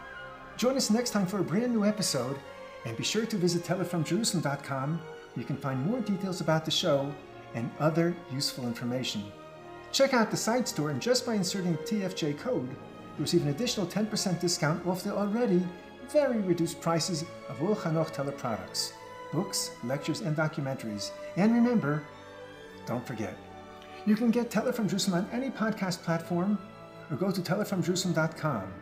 Join 0.55 0.77
us 0.77 0.91
next 0.91 1.09
time 1.09 1.25
for 1.25 1.39
a 1.39 1.43
brand 1.43 1.73
new 1.73 1.83
episode, 1.83 2.37
and 2.85 2.95
be 2.95 3.03
sure 3.03 3.25
to 3.25 3.37
visit 3.37 3.63
tellerfromjerusalem.com 3.63 4.97
where 4.99 5.41
you 5.41 5.45
can 5.45 5.57
find 5.57 5.83
more 5.83 6.01
details 6.01 6.41
about 6.41 6.63
the 6.63 6.69
show 6.69 7.11
and 7.55 7.71
other 7.79 8.15
useful 8.31 8.65
information. 8.65 9.23
Check 9.91 10.13
out 10.13 10.29
the 10.29 10.37
site 10.37 10.67
store 10.67 10.91
and 10.91 11.01
just 11.01 11.25
by 11.25 11.33
inserting 11.33 11.75
TFJ 11.77 12.37
code, 12.37 12.69
you 12.69 13.23
receive 13.23 13.41
an 13.41 13.47
additional 13.47 13.87
10% 13.87 14.39
discount 14.39 14.85
off 14.85 15.03
the 15.03 15.11
already 15.11 15.63
very 16.11 16.39
reduced 16.39 16.81
prices 16.81 17.23
of 17.49 17.61
all 17.61 17.75
Hanoch 17.75 18.11
Teller 18.11 18.31
products, 18.31 18.93
books, 19.31 19.71
lectures, 19.83 20.21
and 20.21 20.35
documentaries. 20.35 21.11
And 21.37 21.53
remember, 21.53 22.03
don't 22.85 23.05
forget, 23.05 23.35
you 24.05 24.15
can 24.15 24.31
get 24.31 24.49
Teller 24.49 24.73
from 24.73 24.87
Jerusalem 24.87 25.25
on 25.25 25.29
any 25.31 25.51
podcast 25.51 26.01
platform 26.03 26.57
or 27.11 27.17
go 27.17 27.31
to 27.31 27.41
tellerfromjerusalem.com. 27.41 28.73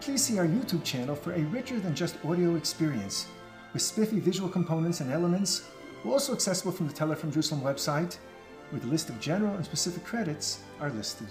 Please 0.00 0.24
see 0.24 0.38
our 0.38 0.46
YouTube 0.46 0.84
channel 0.84 1.14
for 1.14 1.32
a 1.32 1.42
richer 1.44 1.78
than 1.80 1.94
just 1.94 2.16
audio 2.24 2.56
experience 2.56 3.26
with 3.72 3.82
spiffy 3.82 4.20
visual 4.20 4.48
components 4.48 5.00
and 5.00 5.12
elements, 5.12 5.68
also 6.04 6.32
accessible 6.32 6.72
from 6.72 6.88
the 6.88 6.92
Teller 6.92 7.16
from 7.16 7.30
Jerusalem 7.30 7.62
website, 7.62 8.18
where 8.70 8.80
the 8.80 8.86
list 8.86 9.08
of 9.08 9.20
general 9.20 9.54
and 9.54 9.64
specific 9.64 10.04
credits 10.04 10.60
are 10.80 10.90
listed. 10.90 11.28